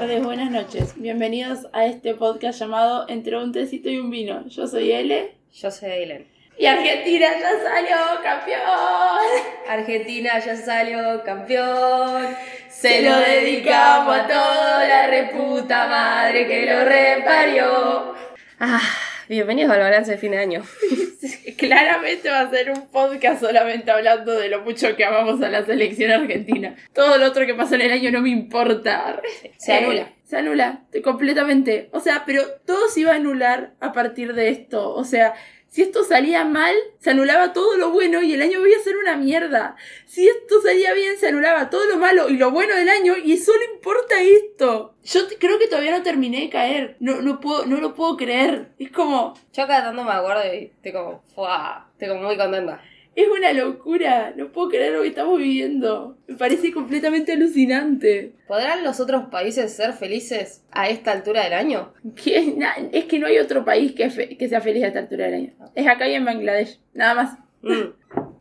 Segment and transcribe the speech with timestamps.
[0.00, 0.94] tardes, buenas noches.
[0.96, 4.44] Bienvenidos a este podcast llamado Entre un tecito y un vino.
[4.48, 5.36] Yo soy Ele.
[5.52, 6.26] Yo soy Ailen.
[6.58, 9.24] Y Argentina ya salió campeón.
[9.68, 12.26] Argentina ya salió campeón.
[12.68, 18.14] Se lo dedicamos a toda la reputa madre que lo reparió.
[18.58, 18.82] Ah,
[19.28, 20.62] bienvenidos al balance de fin de año.
[21.56, 25.64] Claramente va a ser un podcast solamente hablando de lo mucho que amamos a la
[25.64, 26.76] selección argentina.
[26.92, 29.20] Todo lo otro que pasó en el año no me importa.
[29.56, 30.02] Se anula.
[30.02, 31.88] Eh, se anula completamente.
[31.92, 34.94] O sea, pero todo se iba a anular a partir de esto.
[34.94, 35.34] O sea,
[35.74, 38.96] si esto salía mal, se anulaba todo lo bueno y el año iba a ser
[38.96, 39.74] una mierda.
[40.06, 43.36] Si esto salía bien, se anulaba todo lo malo y lo bueno del año y
[43.38, 44.94] solo importa esto.
[45.02, 46.96] Yo creo que todavía no terminé de caer.
[47.00, 48.68] No, no, puedo, no lo puedo creer.
[48.78, 49.34] Es como...
[49.52, 51.24] Yo cada tanto me acuerdo y estoy como.
[51.26, 52.80] Estoy como muy contenta.
[53.16, 54.32] Es una locura.
[54.36, 56.16] No puedo creer lo que estamos viviendo.
[56.26, 58.32] Me parece completamente alucinante.
[58.48, 61.92] ¿Podrán los otros países ser felices a esta altura del año?
[62.22, 64.98] Que- na- es que no hay otro país que, fe- que sea feliz a esta
[65.00, 65.52] altura del año.
[65.74, 66.80] Es acá y en Bangladesh.
[66.92, 67.38] Nada más.
[67.62, 67.92] Mm.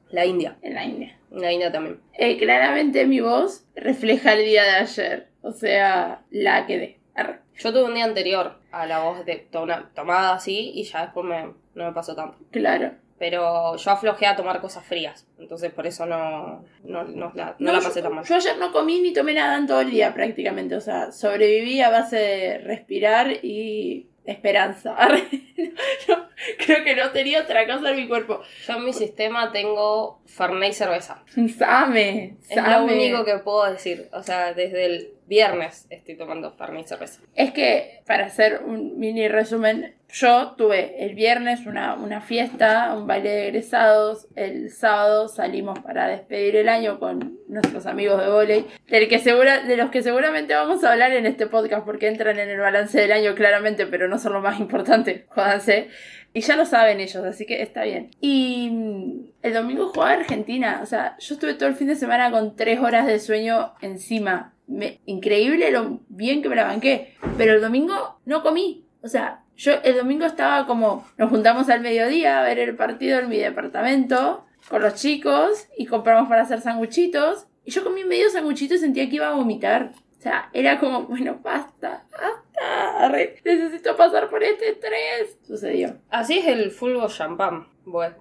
[0.09, 0.58] La India.
[0.62, 1.18] En la India.
[1.31, 2.00] La India también.
[2.18, 5.28] Eh, claramente mi voz refleja el día de ayer.
[5.42, 7.00] O sea, la quedé.
[7.16, 7.40] Arre.
[7.56, 11.03] Yo tuve un día anterior a la voz de to- una tomada así y ya
[11.06, 12.38] después me, no me pasó tanto.
[12.52, 12.94] Claro.
[13.19, 15.28] Pero yo aflojé a tomar cosas frías.
[15.40, 18.25] Entonces por eso no, no, no la, no la pasé yo, tan mal.
[18.25, 20.75] yo ayer no comí ni tomé nada en todo el día prácticamente.
[20.75, 24.96] O sea, sobreviví a base de respirar y esperanza.
[26.66, 28.41] Creo que no tenía otra cosa en mi cuerpo.
[28.68, 31.24] Yo en mi sistema tengo Fernet y cerveza.
[31.57, 32.94] Same, Es lo same.
[32.94, 34.09] único que puedo decir.
[34.13, 37.22] O sea, desde el viernes estoy tomando Fernet cerveza.
[37.36, 43.08] Es que, para hacer un mini resumen, yo tuve el viernes una, una fiesta, un
[43.08, 48.66] baile de egresados, el sábado salimos para despedir el año con nuestros amigos de volei,
[48.90, 52.38] del que segura, de los que seguramente vamos a hablar en este podcast porque entran
[52.38, 55.90] en el balance del año claramente, pero no son lo más importante, jódanse.
[56.36, 58.10] Y ya lo saben ellos, así que está bien.
[58.20, 60.80] Y mm, el domingo jugaba Argentina.
[60.82, 64.53] O sea, yo estuve todo el fin de semana con tres horas de sueño encima.
[64.68, 67.16] Me- increíble lo bien que me la banqué.
[67.38, 68.85] Pero el domingo no comí.
[69.01, 71.06] O sea, yo el domingo estaba como.
[71.18, 75.85] Nos juntamos al mediodía a ver el partido en mi departamento con los chicos y
[75.85, 77.47] compramos para hacer sanguchitos.
[77.66, 79.91] Y yo comí medio sanguchito y sentía que iba a vomitar.
[80.18, 83.09] O sea, era como, bueno, basta, basta.
[83.44, 85.38] necesito pasar por este estrés.
[85.45, 85.97] Sucedió.
[86.09, 87.68] Así es el fútbol champán.
[87.85, 88.16] Bueno.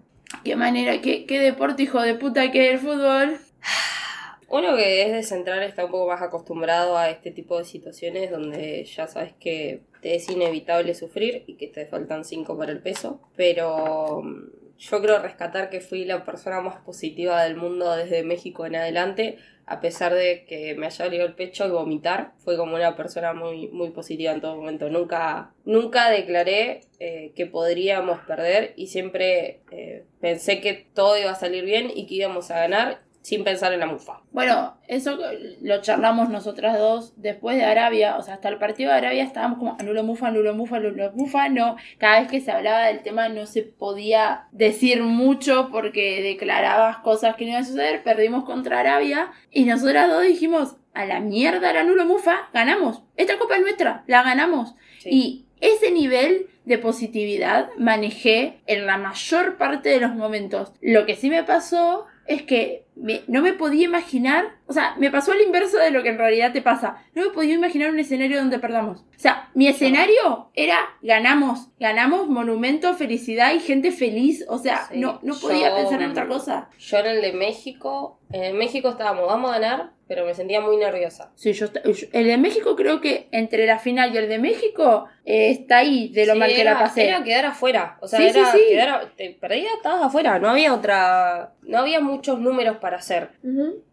[0.45, 3.39] Qué manera, qué, qué deporte hijo de puta que es el fútbol.
[4.53, 8.31] Uno que es de central está un poco más acostumbrado a este tipo de situaciones
[8.31, 12.81] donde ya sabes que te es inevitable sufrir y que te faltan 5 para el
[12.83, 13.23] peso.
[13.35, 18.67] Pero mm, yo creo rescatar que fui la persona más positiva del mundo desde México
[18.67, 19.39] en adelante.
[19.65, 23.69] A pesar de que me haya el pecho y vomitar, fue como una persona muy,
[23.69, 24.91] muy positiva en todo momento.
[24.91, 31.37] Nunca, nunca declaré eh, que podríamos perder y siempre eh, pensé que todo iba a
[31.37, 34.21] salir bien y que íbamos a ganar sin pensar en la mufa.
[34.33, 35.17] Bueno, eso
[35.63, 39.59] lo charlamos nosotras dos después de Arabia, o sea, hasta el partido de Arabia estábamos
[39.59, 43.29] como anulo mufa, anulo mufa, anulo mufa, no, cada vez que se hablaba del tema
[43.29, 48.81] no se podía decir mucho porque declarabas cosas que no iban a suceder, perdimos contra
[48.81, 53.63] Arabia y nosotras dos dijimos, a la mierda el anulo mufa, ganamos, esta copa es
[53.63, 54.75] nuestra, la ganamos.
[54.99, 55.09] Sí.
[55.11, 60.73] Y ese nivel de positividad manejé en la mayor parte de los momentos.
[60.81, 65.11] Lo que sí me pasó es que me- no me podía imaginar, o sea, me
[65.11, 66.97] pasó al inverso de lo que en realidad te pasa.
[67.15, 69.01] No me podía imaginar un escenario donde perdamos.
[69.01, 74.45] O sea, mi escenario era ganamos, ganamos monumento, felicidad y gente feliz.
[74.49, 76.69] O sea, Sí, no, no podía yo- pensar en otra cosa.
[76.79, 80.61] Yo en el de México, en el México estábamos, vamos a ganar, pero me sentía
[80.61, 81.31] muy nerviosa.
[81.37, 81.67] Sí, yo,
[82.13, 86.09] el de México creo que entre la final y el de México eh, está ahí
[86.09, 87.09] de lo Sí, mal que era, la pasé.
[87.09, 87.97] Era quedar afuera.
[88.01, 88.59] O sea, Sí, era sí.
[88.69, 89.13] quedar.
[89.17, 90.39] Te perdías, estabas afuera.
[90.39, 91.53] No había otra.
[91.63, 93.31] No había muchos números para hacer.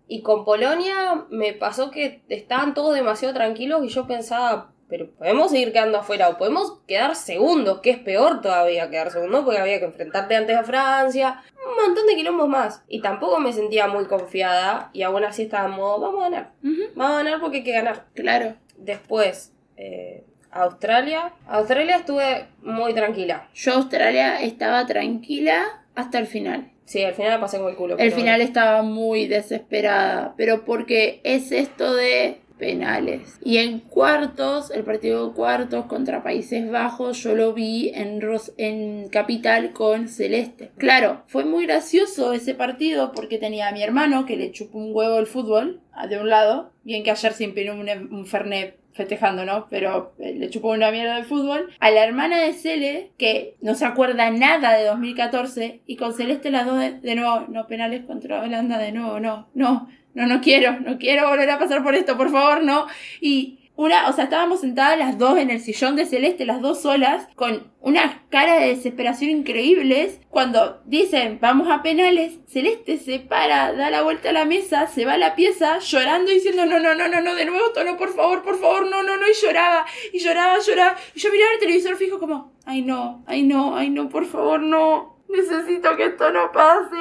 [0.10, 5.52] Y con Polonia me pasó que estaban todos demasiado tranquilos y yo pensaba, pero podemos
[5.52, 9.80] seguir quedando afuera o podemos quedar segundos, que es peor todavía quedar segundos porque había
[9.80, 12.84] que enfrentarte antes a Francia, un montón de quilombos más.
[12.90, 16.52] Y tampoco me sentía muy confiada y aún así estaba en modo, vamos a ganar,
[16.96, 18.08] vamos a ganar porque hay que ganar.
[18.16, 18.56] Claro.
[18.78, 21.34] Después, eh, Australia.
[21.48, 23.48] Australia estuve muy tranquila.
[23.54, 26.72] Yo Australia estaba tranquila hasta el final.
[26.90, 28.00] Sí, al final la pasé con el culo.
[28.00, 33.38] El final estaba muy desesperada, pero porque es esto de penales.
[33.44, 38.54] Y en cuartos, el partido de cuartos contra Países Bajos, yo lo vi en, Ros
[38.58, 40.72] en Capital con Celeste.
[40.78, 44.90] Claro, fue muy gracioso ese partido porque tenía a mi hermano que le chupó un
[44.92, 49.46] huevo el fútbol, de un lado, bien que ayer se impidió un, un Fernet festejando,
[49.46, 49.68] ¿no?
[49.70, 51.70] Pero eh, le chupó una mierda de fútbol.
[51.80, 56.52] A la hermana de Cele, que no se acuerda nada de 2014, y con Celeste
[56.52, 60.82] las dos de, nuevo, no penales contra Holanda, de nuevo, no, no, no, no quiero,
[60.82, 62.88] no quiero volver a pasar por esto, por favor, no.
[63.22, 66.82] Y una, o sea, estábamos sentadas las dos en el sillón de Celeste, las dos
[66.82, 70.20] solas, con una cara de desesperación increíbles.
[70.28, 75.06] Cuando dicen, vamos a penales, Celeste se para, da la vuelta a la mesa, se
[75.06, 78.14] va a la pieza, llorando, diciendo, no, no, no, no, no, de nuevo, Tono, por
[78.14, 80.98] favor, por favor, no, no, no, y lloraba, y lloraba, lloraba.
[81.16, 84.60] Y yo miraba el televisor fijo como, ay no, ay no, ay no, por favor,
[84.60, 86.98] no, necesito que esto no pase.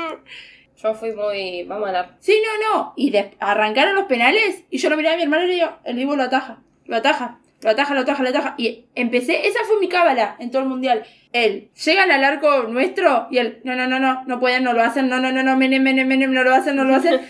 [0.81, 1.65] Yo fui muy.
[1.65, 2.17] Vamos a ganar.
[2.21, 2.93] Sí, no, no.
[2.95, 4.63] Y arrancaron los penales.
[4.71, 6.97] Y yo lo miraba a mi hermano y le digo, el Divo lo ataja lo
[6.97, 8.55] ataja, lo ataja, lo ataja, lo ataja.
[8.59, 11.05] Y empecé, esa fue mi cábala en todo el mundial.
[11.33, 14.83] Él, llegan al arco nuestro y él, no, no, no, no, no pueden, no lo
[14.83, 17.21] hacen, no, no, no, no, menem, menem, menem, no lo hacen, no lo hacen.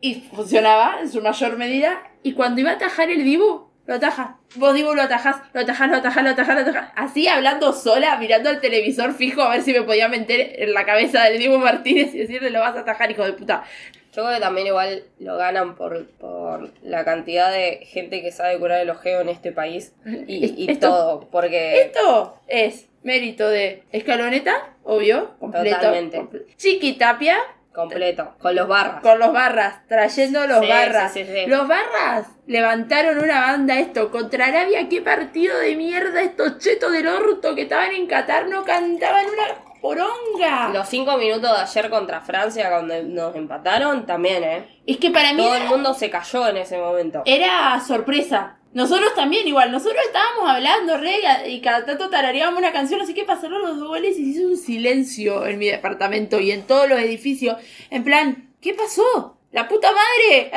[0.00, 2.02] y funcionaba en su mayor medida.
[2.22, 4.38] Y cuando iba a atajar el Dibu, lo ataja.
[4.56, 6.92] Vos Dibu lo atajas, lo atajas, lo atajas, lo atajas, lo atajas.
[6.94, 10.84] Así hablando sola, mirando al televisor fijo a ver si me podía meter en la
[10.84, 13.64] cabeza del Dibu Martínez y decirle lo vas a atajar, hijo de puta.
[14.12, 18.58] Yo creo que también igual lo ganan por, por la cantidad de gente que sabe
[18.58, 21.80] curar el ojeo en este país y, y todo, porque...
[21.80, 25.76] Esto es mérito de Escaloneta, obvio, completo.
[25.76, 26.46] Totalmente.
[26.56, 27.36] Chiqui Tapia.
[27.72, 29.00] Completo, con los barras.
[29.00, 31.14] Con los barras, trayendo los barras.
[31.46, 34.90] los barras levantaron una banda esto contra Arabia.
[34.90, 39.71] Qué partido de mierda estos chetos del orto que estaban en Qatar no cantaban una
[39.82, 40.70] poronga.
[40.72, 44.80] Los cinco minutos de ayer contra Francia, cuando nos empataron, también, ¿eh?
[44.86, 45.42] Es que para mí.
[45.42, 47.22] Todo el mundo se cayó en ese momento.
[47.26, 48.56] Era sorpresa.
[48.72, 53.24] Nosotros también, igual, nosotros estábamos hablando, re, y cada tanto tarareábamos una canción, así que
[53.24, 56.88] pasaron los dos goles y se hizo un silencio en mi departamento y en todos
[56.88, 57.58] los edificios.
[57.90, 59.36] En plan, ¿qué pasó?
[59.50, 60.50] ¡La puta madre!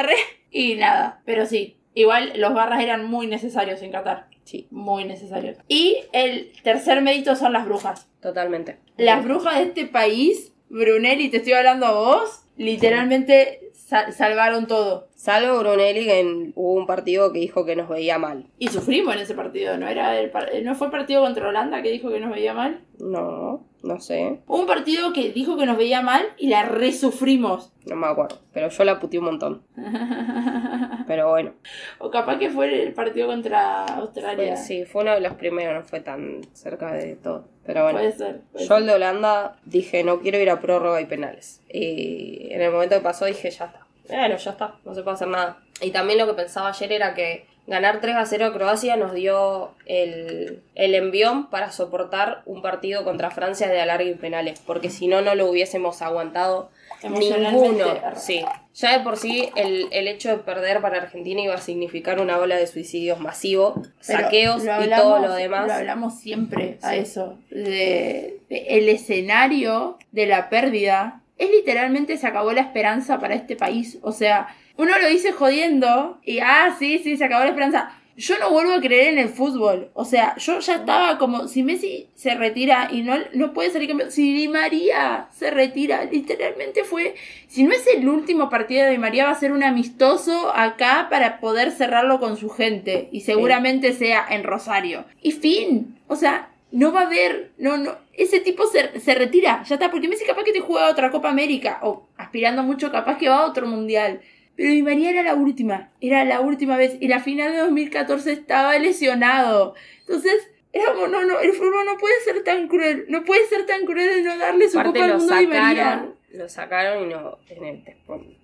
[0.50, 4.28] Y nada, pero sí, igual los barras eran muy necesarios en Qatar.
[4.46, 5.58] Sí, muy necesarios.
[5.68, 8.08] Y el tercer mérito son las brujas.
[8.22, 8.78] Totalmente.
[8.98, 15.08] Las brujas de este país, Brunelli, te estoy hablando a vos, literalmente salvaron todo.
[15.16, 18.48] Salvo Brunelli, que hubo un partido que dijo que nos veía mal.
[18.58, 19.88] Y sufrimos en ese partido, ¿no?
[19.88, 20.32] Era el
[20.64, 22.82] ¿No fue el partido contra Holanda que dijo que nos veía mal?
[23.00, 24.40] No, no sé.
[24.48, 27.72] Hubo un partido que dijo que nos veía mal y la resufrimos.
[27.86, 29.64] No me acuerdo, pero yo la puteé un montón.
[31.08, 31.54] pero bueno.
[32.00, 34.58] O capaz que fue el partido contra Australia.
[34.58, 37.48] sí, fue uno de los primeros, no fue tan cerca de todo.
[37.66, 41.06] Pero bueno, puede ser, yo el de Holanda dije, no quiero ir a prórroga y
[41.06, 41.62] penales.
[41.70, 43.86] Y en el momento que pasó dije, ya está.
[44.08, 45.58] Bueno, ya está, no se puede hacer nada.
[45.82, 49.14] Y también lo que pensaba ayer era que ganar 3 a 0 a Croacia nos
[49.14, 54.90] dio el, el envión para soportar un partido contra Francia de alargue y penales, porque
[54.92, 56.70] si no, no lo hubiésemos aguantado
[57.10, 57.86] ninguno.
[58.16, 58.44] Sí.
[58.74, 62.58] Ya de por sí, el, hecho de perder para Argentina iba a significar una ola
[62.58, 65.68] de suicidios masivo, saqueos y todo lo demás.
[65.68, 67.38] Lo hablamos siempre a eso.
[67.50, 73.98] De, el escenario de la pérdida es literalmente se acabó la esperanza para este país.
[74.02, 74.48] O sea,
[74.78, 78.74] uno lo dice jodiendo y, ah, sí, sí, se acabó la esperanza yo no vuelvo
[78.74, 79.90] a creer en el fútbol.
[79.94, 83.90] O sea, yo ya estaba como, si Messi se retira y no, no puede salir
[83.90, 87.16] campeón, si Di María se retira, literalmente fue,
[87.48, 91.08] si no es el último partido de Di María, va a ser un amistoso acá
[91.10, 93.10] para poder cerrarlo con su gente.
[93.12, 95.06] Y seguramente sea en Rosario.
[95.22, 95.98] Y fin.
[96.08, 99.90] O sea, no va a haber, no, no, ese tipo se, se retira, ya está,
[99.92, 103.38] porque Messi capaz que te juega otra Copa América, o aspirando mucho, capaz que va
[103.38, 104.22] a otro mundial.
[104.56, 106.98] Pero Di María era la última, era la última vez.
[107.00, 109.76] Y la final de 2014 estaba lesionado.
[110.00, 113.06] Entonces, era como, no, no, el fútbol no puede ser tan cruel.
[113.10, 116.10] No puede ser tan cruel de no darle su copa al mundo a Di María.
[116.34, 117.84] Lo sacaron y no, en el,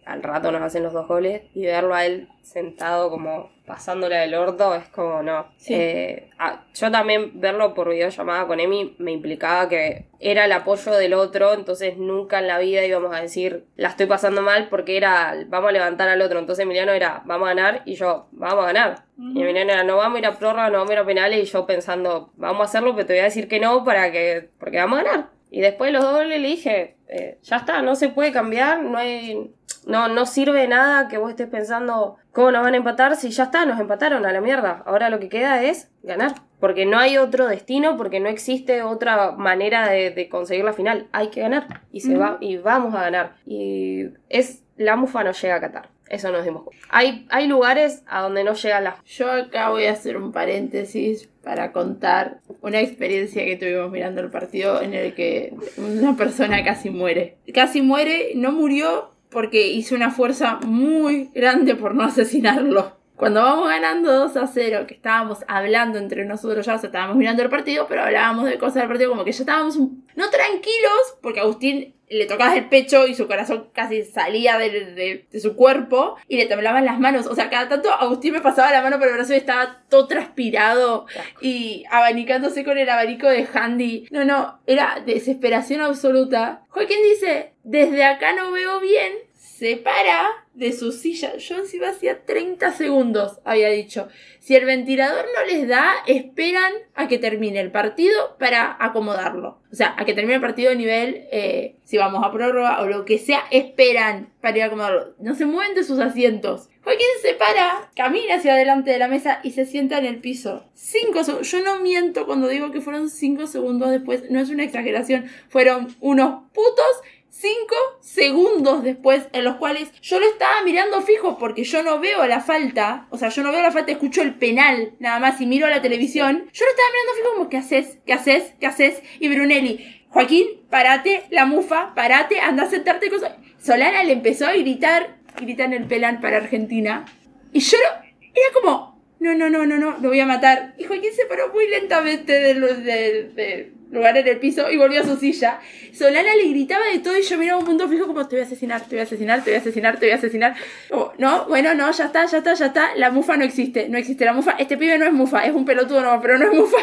[0.05, 1.43] al rato nos hacen los dos goles.
[1.53, 5.45] Y verlo a él sentado como pasándole del orto es como no.
[5.69, 6.29] Eh,
[6.73, 11.53] yo también verlo por videollamada con Emi me implicaba que era el apoyo del otro,
[11.53, 15.69] entonces nunca en la vida íbamos a decir la estoy pasando mal porque era vamos
[15.69, 16.39] a levantar al otro.
[16.39, 19.05] Entonces Emiliano era vamos a ganar y yo vamos a ganar.
[19.17, 21.41] Y Emiliano era no vamos a ir a prórroga, no vamos a ir a penales
[21.41, 24.49] y yo pensando vamos a hacerlo, pero te voy a decir que no para que
[24.59, 25.29] porque vamos a ganar.
[25.49, 29.53] Y después los dos le dije, eh, ya está, no se puede cambiar, no hay,
[29.85, 33.45] no, no sirve nada que vos estés pensando cómo nos van a empatar si ya
[33.45, 34.83] está, nos empataron a la mierda.
[34.85, 36.35] Ahora lo que queda es ganar.
[36.59, 41.07] Porque no hay otro destino, porque no existe otra manera de, conseguir la final.
[41.11, 41.81] Hay que ganar.
[41.91, 43.35] Y se va, y vamos a ganar.
[43.45, 45.89] Y es la mufa no llega a Qatar.
[46.07, 46.85] Eso nos dimos cuenta.
[46.89, 48.97] Hay, hay lugares a donde no llega la...
[49.05, 54.29] Yo acá voy a hacer un paréntesis para contar una experiencia que tuvimos mirando el
[54.29, 57.37] partido en el que una persona casi muere.
[57.53, 62.99] Casi muere, no murió porque hizo una fuerza muy grande por no asesinarlo.
[63.15, 67.17] Cuando vamos ganando 2 a 0, que estábamos hablando entre nosotros ya, o sea, estábamos
[67.17, 71.17] mirando el partido, pero hablábamos de cosas del partido como que ya estábamos no tranquilos,
[71.21, 75.55] porque Agustín le tocaba el pecho y su corazón casi salía de, de- de su
[75.55, 77.25] cuerpo y le temblaban las manos.
[77.27, 80.07] O sea, cada tanto Agustín me pasaba la mano por el brazo y estaba todo
[80.07, 81.05] transpirado
[81.41, 84.07] y abanicándose con el abanico de Handy.
[84.11, 86.63] No, no, era desesperación absoluta.
[86.69, 89.13] Joaquín dice, desde acá no veo bien.
[89.33, 91.37] Se para de su silla.
[91.37, 94.07] Yo encima hacía 30 segundos, había dicho.
[94.39, 99.59] Si el ventilador no les da, esperan a que termine el partido para acomodarlo.
[99.71, 102.87] O sea, a que termine el partido a nivel, eh, si vamos a prórroga o
[102.87, 105.15] lo que sea, esperan para ir a acomodarlo.
[105.19, 106.69] No se mueven de sus asientos.
[106.83, 110.65] Joaquín se para, camina hacia adelante de la mesa y se sienta en el piso.
[110.73, 111.51] Cinco segundos.
[111.51, 114.29] Yo no miento cuando digo que fueron cinco segundos después.
[114.29, 115.27] No es una exageración.
[115.47, 117.01] Fueron unos putos
[117.33, 122.27] cinco segundos después en los cuales yo lo estaba mirando fijo porque yo no veo
[122.27, 123.07] la falta.
[123.09, 125.69] O sea, yo no veo la falta, escucho el penal nada más y miro a
[125.69, 126.49] la televisión.
[126.51, 127.97] Yo lo estaba mirando fijo como, ¿qué haces?
[128.05, 128.53] ¿Qué haces?
[128.59, 129.01] ¿Qué haces?
[129.19, 133.31] Y Brunelli, Joaquín, parate, la mufa, parate, anda a sentarte cosas.
[133.59, 137.05] Solana le empezó a gritar, grita en el penal para Argentina.
[137.53, 140.73] Y yo no, era como, no, no, no, no, no, lo voy a matar.
[140.77, 145.01] Y Joaquín se paró muy lentamente del, del- del lugar en el piso y volvió
[145.01, 145.59] a su silla.
[145.93, 148.45] Solana le gritaba de todo y yo miraba un punto fijo como, te voy a
[148.45, 150.55] asesinar, te voy a asesinar, te voy a asesinar, te voy a asesinar.
[150.89, 152.95] Como, no, bueno, no, ya está, ya está, ya está.
[152.95, 154.55] La mufa no existe, no existe la mufa.
[154.57, 156.77] Este pibe no es mufa, es un pelotudo nomás, pero no es mufa.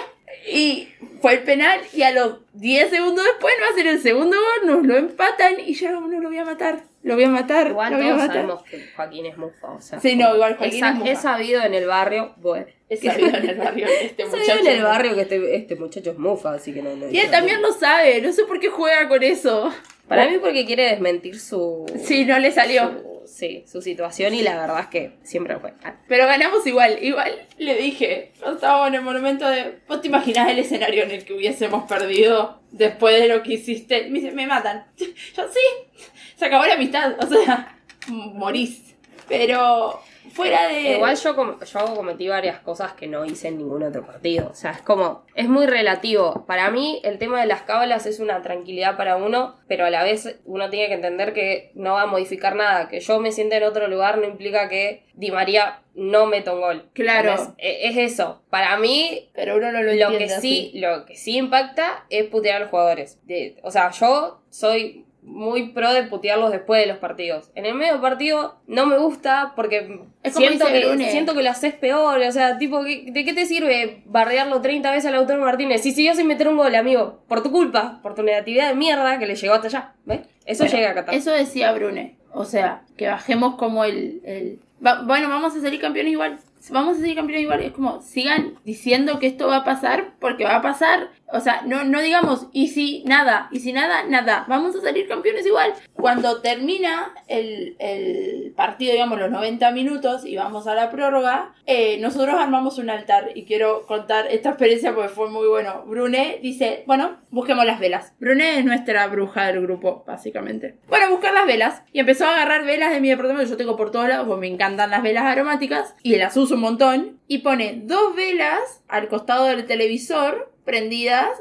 [0.53, 0.89] Y
[1.21, 4.71] fue el penal y a los 10 segundos después va a ser el segundo gol,
[4.71, 7.69] nos lo empatan y yo no, no lo voy a matar, lo voy a matar,
[7.69, 8.37] Igual lo voy a todos matar.
[8.37, 10.01] sabemos que Joaquín es mufa, o sea.
[10.01, 11.11] Sí, no, igual Joaquín es, es mufa.
[11.11, 12.67] es sabido en el barrio, bueno.
[12.89, 14.59] Es sabido en el barrio que este Es muchacho.
[14.61, 17.31] en el barrio que este, este muchacho es mufa, así que no, no Y él
[17.31, 19.73] también lo sabe, no sé por qué juega con eso.
[20.09, 21.85] Para mí porque quiere desmentir su...
[22.03, 22.91] Sí, no le salió.
[22.91, 25.75] su- sí, su situación y la verdad es que siempre lo fue.
[25.85, 26.99] Ah, Pero ganamos igual.
[27.03, 29.81] Igual le dije, cuando estábamos en el monumento de.
[29.87, 34.09] ¿Vos te imaginás el escenario en el que hubiésemos perdido después de lo que hiciste?
[34.09, 34.87] Me dice, me matan.
[34.97, 36.09] Yo sí.
[36.39, 37.15] Se acabó la amistad.
[37.21, 37.79] O sea,
[38.09, 38.95] morís.
[39.29, 40.01] Pero
[40.33, 40.93] fuera de.
[40.93, 44.49] Igual yo, com- yo cometí varias cosas que no hice en ningún otro partido.
[44.51, 46.45] O sea, es como, es muy relativo.
[46.47, 50.03] Para mí, el tema de las cábalas es una tranquilidad para uno, pero a la
[50.03, 52.89] vez uno tiene que entender que no va a modificar nada.
[52.89, 56.61] Que yo me sienta en otro lugar no implica que Di María no meta un
[56.61, 56.89] gol.
[56.95, 57.35] Claro.
[57.59, 58.41] E- Es, eso.
[58.49, 60.71] Para mí, Pero uno no lo lo que sí, así.
[60.75, 63.19] lo que sí impacta es putear a los jugadores.
[63.27, 67.51] De- o sea, yo soy muy pro de putearlos después de los partidos.
[67.55, 71.11] En el medio partido no me gusta porque Es siento que, Brune.
[71.11, 72.21] siento que lo haces peor.
[72.21, 75.83] O sea, tipo, ¿qué- ¿de qué te sirve bardearlo 30 veces al autor Martínez?
[75.83, 79.19] Si siguió sin meter un gol, amigo, por tu culpa, por tu negatividad de mierda
[79.19, 79.93] que le llegó hasta allá.
[80.05, 80.21] ¿Ves?
[80.47, 81.15] Eso Bueno, llega a Qatar.
[81.15, 82.17] Eso decía Brune.
[82.33, 84.21] O sea, que bajemos como el.
[84.25, 86.39] el- Va- bueno, vamos a salir campeones igual.
[86.71, 87.63] Vamos a salir campeones igual.
[87.63, 91.09] Es como, sigan diciendo que esto va a pasar porque va a pasar.
[91.33, 94.47] O sea, no, no digamos, y si nada, y si nada, nada.
[94.49, 95.75] Vamos a salir campeones igual.
[95.93, 101.99] Cuando termina el, el partido, digamos, los 90 minutos y vamos a la prórroga, eh,
[102.01, 103.33] nosotros armamos un altar.
[103.35, 105.85] Y quiero contar esta experiencia porque fue muy bueno.
[105.87, 108.15] Brune dice, bueno, busquemos las velas.
[108.19, 110.79] Brune es nuestra bruja del grupo, básicamente.
[110.89, 111.83] Bueno, buscar las velas.
[111.93, 113.51] Y empezó a agarrar velas de mi departamento.
[113.51, 115.95] Yo tengo por todos lados, porque me encantan las velas aromáticas.
[116.03, 117.19] Y las uso un montón.
[117.27, 120.53] Y pone dos velas al costado del televisor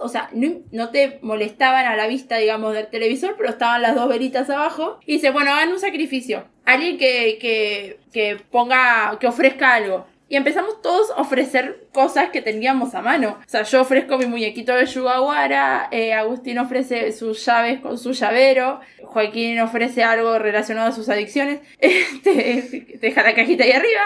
[0.01, 0.29] o sea,
[0.71, 4.99] no, te molestaban a la vista, digamos, del televisor, pero estaban las dos velitas abajo.
[5.05, 6.45] Y dice, bueno, hagan un sacrificio.
[6.65, 10.05] Alguien que, que, ponga, que ofrezca algo.
[10.29, 13.39] Y empezamos todos a ofrecer cosas que teníamos a mano.
[13.45, 18.11] O sea, yo ofrezco mi muñequito de Yugaguara, eh, Agustín ofrece sus llaves con su
[18.11, 24.01] llavero, Joaquín ofrece algo relacionado a sus adicciones, este, deja la cajita ahí arriba,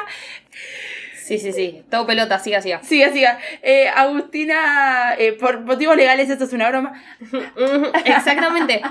[1.31, 1.83] Sí, sí, sí.
[1.89, 2.83] Todo pelota, siga, siga.
[2.83, 3.39] Siga, siga.
[3.61, 7.01] Eh, Agustina, eh, por motivos legales, esto es una broma.
[8.05, 8.81] Exactamente.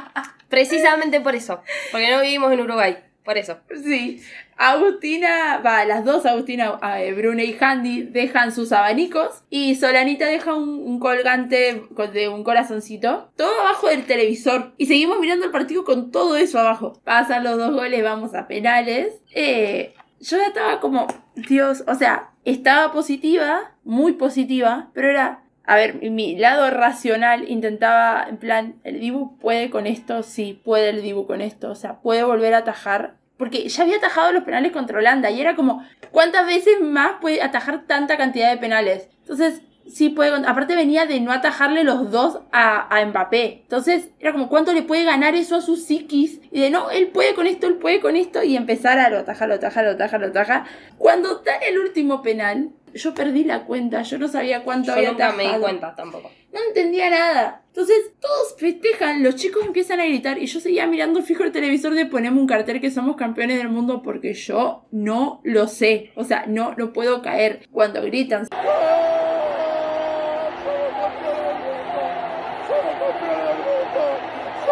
[0.48, 1.60] Precisamente por eso.
[1.92, 2.96] Porque no vivimos en Uruguay.
[3.24, 3.58] Por eso.
[3.84, 4.22] Sí.
[4.56, 9.42] Agustina, va, las dos, Agustina, eh, Brune y Handy, dejan sus abanicos.
[9.50, 11.82] Y Solanita deja un, un colgante
[12.14, 13.30] de un corazoncito.
[13.36, 14.72] Todo abajo del televisor.
[14.78, 16.98] Y seguimos mirando el partido con todo eso abajo.
[17.04, 19.20] Pasan los dos goles, vamos a penales.
[19.34, 25.76] Eh, yo ya estaba como, Dios, o sea, estaba positiva, muy positiva, pero era, a
[25.76, 31.02] ver, mi lado racional intentaba, en plan, el Dibu puede con esto, sí, puede el
[31.02, 34.70] Dibu con esto, o sea, puede volver a atajar porque ya había atajado los penales
[34.70, 39.08] contra Holanda y era como, ¿cuántas veces más puede atajar tanta cantidad de penales?
[39.22, 40.46] Entonces, sí puede.
[40.46, 43.60] Aparte, venía de no atajarle los dos a, a, Mbappé.
[43.62, 46.40] Entonces, era como, ¿cuánto le puede ganar eso a sus psiquis?
[46.50, 48.42] Y de no, él puede con esto, él puede con esto.
[48.42, 50.64] Y empezar a lo atajar, lo atajar, lo atajar, lo.
[50.98, 54.02] Cuando está el último penal, yo perdí la cuenta.
[54.02, 55.62] Yo no sabía cuánto Yo había nunca me di atajado.
[55.62, 56.30] cuenta tampoco.
[56.52, 57.62] No entendía nada.
[57.68, 61.94] Entonces todos festejan, los chicos empiezan a gritar y yo seguía mirando fijo el televisor
[61.94, 66.10] de ponemos un cartel que somos campeones del mundo porque yo no lo sé.
[66.16, 68.48] O sea, no, no puedo caer cuando gritan.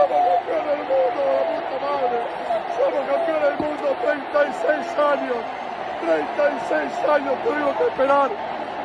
[0.08, 0.40] Somos
[3.08, 5.36] campeones del mundo, 36 años.
[6.00, 8.30] 36 años tuvimos que esperar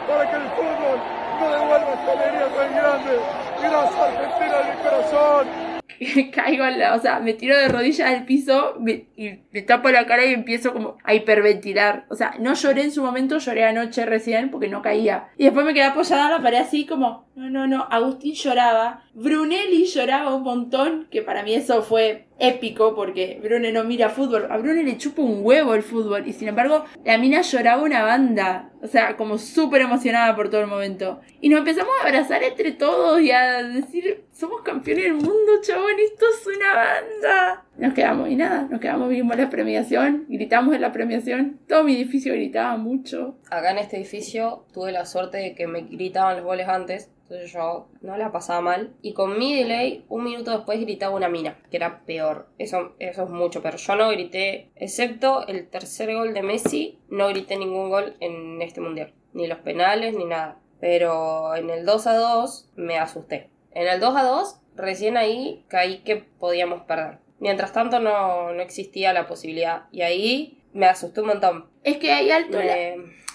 [0.08, 1.00] para que el fútbol
[1.40, 3.20] nos devuelva esta alegría tan grande.
[3.62, 5.63] Gracias Argentina de mi corazón.
[6.34, 8.76] Caigo la, o sea, me tiro de rodillas al piso
[9.16, 12.06] y me tapo la cara y empiezo como a hiperventilar.
[12.10, 15.30] O sea, no lloré en su momento, lloré anoche recién porque no caía.
[15.38, 19.04] Y después me quedé apoyada en la pared así como, no, no, no, Agustín lloraba.
[19.14, 24.48] Brunelli lloraba un montón, que para mí eso fue épico porque Brune no mira fútbol.
[24.50, 28.04] A Brune le chupa un huevo el fútbol y sin embargo la mina lloraba una
[28.04, 28.70] banda.
[28.82, 31.22] O sea, como súper emocionada por todo el momento.
[31.40, 35.94] Y nos empezamos a abrazar entre todos y a decir, somos campeones del mundo, chabón,
[36.04, 37.66] esto es una banda.
[37.78, 41.60] Nos quedamos y nada, nos quedamos, vimos la premiación, gritamos en la premiación.
[41.68, 43.38] Todo mi edificio gritaba mucho.
[43.50, 47.10] Acá en este edificio tuve la suerte de que me gritaban los goles antes.
[47.46, 48.94] Yo no la pasaba mal.
[49.02, 52.48] Y con mi delay, un minuto después gritaba una mina, que era peor.
[52.58, 57.28] Eso, eso es mucho, pero yo no grité, excepto el tercer gol de Messi, no
[57.30, 59.14] grité ningún gol en este mundial.
[59.34, 60.60] Ni los penales, ni nada.
[60.80, 63.50] Pero en el 2 a 2 me asusté.
[63.72, 67.20] En el 2 a 2, recién ahí caí que podíamos perder.
[67.40, 69.84] Mientras tanto no, no existía la posibilidad.
[69.92, 71.66] Y ahí me asusté un montón.
[71.84, 72.74] Es que hay alto, la-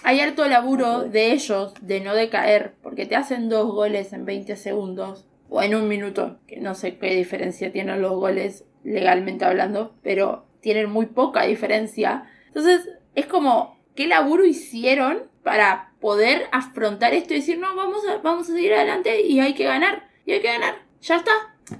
[0.03, 4.55] hay harto laburo de ellos de no decaer, porque te hacen dos goles en 20
[4.55, 9.95] segundos o en un minuto, que no sé qué diferencia tienen los goles legalmente hablando,
[10.03, 12.25] pero tienen muy poca diferencia.
[12.47, 18.17] Entonces, es como, ¿qué laburo hicieron para poder afrontar esto y decir, no, vamos a,
[18.17, 21.31] vamos a seguir adelante y hay que ganar, y hay que ganar, ya está.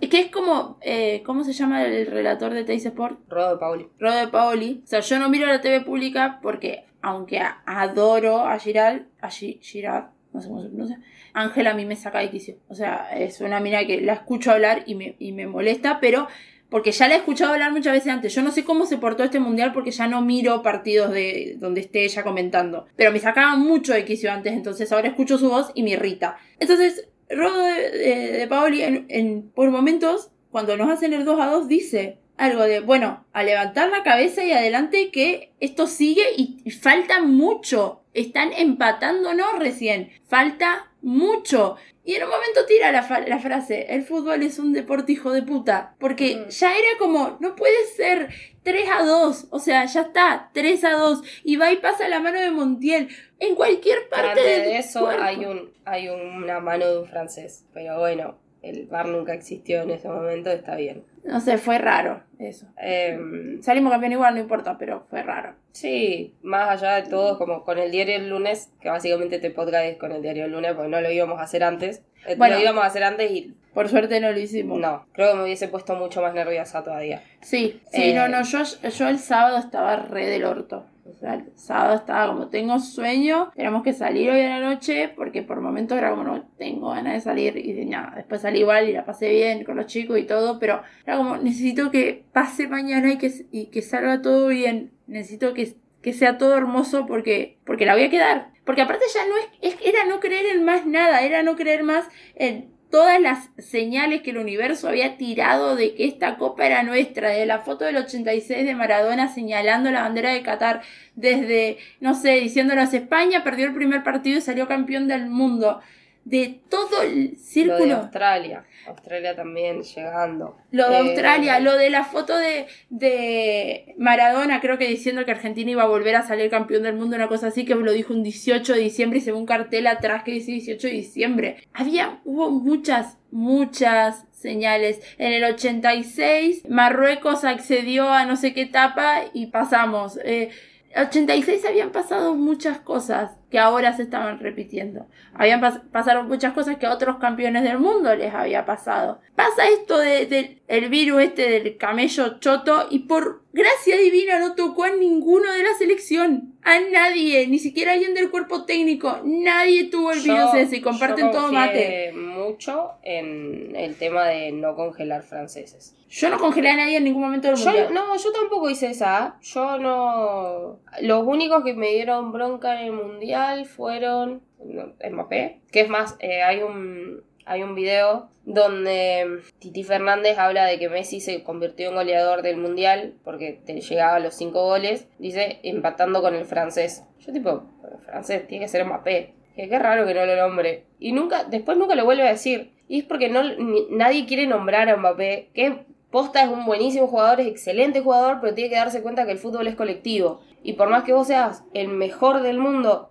[0.02, 3.19] Es que es como, eh, ¿cómo se llama el relator de Teis Sport?
[3.30, 3.88] Rodo de Pauli.
[3.99, 4.82] Rodo de Paoli.
[4.84, 10.10] O sea, yo no miro la TV pública porque, aunque adoro a Giral, a Girard,
[10.34, 11.02] no sé cómo se pronuncia,
[11.34, 12.58] Ángela a mí me saca de quicio.
[12.67, 16.28] O sea, es una mina que la escucho hablar y me, y me molesta, pero
[16.69, 18.34] porque ya la he escuchado hablar muchas veces antes.
[18.34, 21.82] Yo no sé cómo se portó este mundial porque ya no miro partidos de donde
[21.82, 22.86] esté ella comentando.
[22.95, 26.38] Pero me sacaba mucho de quicio antes, entonces ahora escucho su voz y me irrita.
[26.60, 27.92] Entonces, Rodo de,
[28.38, 32.63] de- Paoli, en, en- por momentos, cuando nos hacen el 2 a 2, dice algo
[32.63, 38.02] de, bueno, a levantar la cabeza y adelante que esto sigue y, y falta mucho.
[38.13, 40.10] Están empatándonos recién.
[40.28, 41.75] Falta mucho.
[42.03, 45.43] Y en un momento tira la, la frase, el fútbol es un deporte hijo de
[45.43, 45.95] puta.
[45.99, 48.29] Porque ya era como, no puede ser
[48.63, 49.47] 3 a 2.
[49.51, 51.21] O sea, ya está, 3 a 2.
[51.43, 53.09] Y va y pasa la mano de Montiel.
[53.39, 55.21] En cualquier parte Antes del de eso cuerpo.
[55.23, 57.65] hay un hay una mano de un francés.
[57.73, 61.04] Pero bueno, el bar nunca existió en ese momento, está bien.
[61.24, 62.65] No sé, fue raro eso.
[62.78, 65.54] Em, Salimos campeón igual, no importa, pero fue raro.
[65.72, 69.86] sí, más allá de todo, como con el diario del lunes, que básicamente este podcast
[69.86, 72.02] es con el diario del lunes, porque no lo íbamos a hacer antes.
[72.28, 72.56] Eh, Bueno.
[72.56, 74.80] Lo íbamos a hacer antes y Por suerte no lo hicimos.
[74.80, 77.22] no, creo que me hubiese puesto mucho más nerviosa todavía.
[77.41, 80.86] Sí, sí, Eh, no, no, yo, yo el sábado estaba re del orto.
[81.10, 85.12] O sea, el sábado estaba como, tengo sueño, tenemos que salir hoy a la noche,
[85.15, 88.89] porque por momentos era como, no, tengo ganas de salir, y nada, después salí igual
[88.89, 92.67] y la pasé bien con los chicos y todo, pero era como, necesito que pase
[92.67, 97.58] mañana y que, y que salga todo bien, necesito que, que sea todo hermoso porque,
[97.65, 98.52] porque la voy a quedar.
[98.65, 101.84] Porque aparte ya no es, es, era no creer en más nada, era no creer
[101.84, 106.84] más en todas las señales que el universo había tirado de que esta copa era
[106.84, 110.82] nuestra, de la foto del 86 de Maradona señalando la bandera de Qatar,
[111.15, 115.82] desde, no sé, diciéndonos España perdió el primer partido y salió campeón del mundo,
[116.30, 117.96] de todo el Lo de círculo.
[117.96, 118.63] Australia.
[118.88, 120.58] Australia también llegando.
[120.72, 125.32] Lo de Eh, Australia, lo de la foto de, de Maradona, creo que diciendo que
[125.32, 128.13] Argentina iba a volver a salir campeón del mundo, una cosa así, que lo dijo
[128.13, 131.58] un 18 de diciembre y se ve un cartel atrás que dice 18 de diciembre.
[131.74, 135.02] Había, hubo muchas, muchas señales.
[135.18, 140.20] En el 86, Marruecos accedió a no sé qué etapa y pasamos.
[140.24, 140.50] Eh,
[140.96, 143.32] 86 habían pasado muchas cosas.
[143.49, 145.07] Que ahora se estaban repitiendo.
[145.33, 149.19] Habían pasaron muchas cosas que a otros campeones del mundo les había pasado.
[149.35, 154.53] Pasa esto del de, el virus este del camello choto y por gracia divina no
[154.55, 156.53] tocó a ninguno de la selección.
[156.62, 159.21] A nadie, ni siquiera alguien del cuerpo técnico.
[159.23, 162.12] Nadie tuvo el virus ese y comparten todo mate.
[162.13, 165.95] mucho en el tema de no congelar franceses.
[166.09, 167.93] Yo no congelé a nadie en ningún momento del mundial.
[167.93, 169.38] No, yo tampoco hice esa.
[169.41, 170.79] Yo no.
[171.01, 175.62] Los únicos que me dieron bronca en el mundial fueron Mbappé.
[175.71, 180.88] Que es más, eh, hay un hay un video donde Titi Fernández habla de que
[180.88, 185.60] Messi se convirtió en goleador del mundial porque te llegaba a los cinco goles, dice
[185.63, 187.04] empatando con el francés.
[187.19, 187.63] Yo tipo,
[188.06, 189.34] francés tiene que ser Mbappé.
[189.56, 190.86] Qué raro que no lo nombre.
[190.99, 192.71] Y nunca, después nunca lo vuelve a decir.
[192.88, 193.41] Y es porque no,
[193.89, 198.56] nadie quiere nombrar a Mbappé, que Posta es un buenísimo jugador, es excelente jugador, pero
[198.56, 200.41] tiene que darse cuenta que el fútbol es colectivo.
[200.63, 203.10] Y por más que vos seas el mejor del mundo,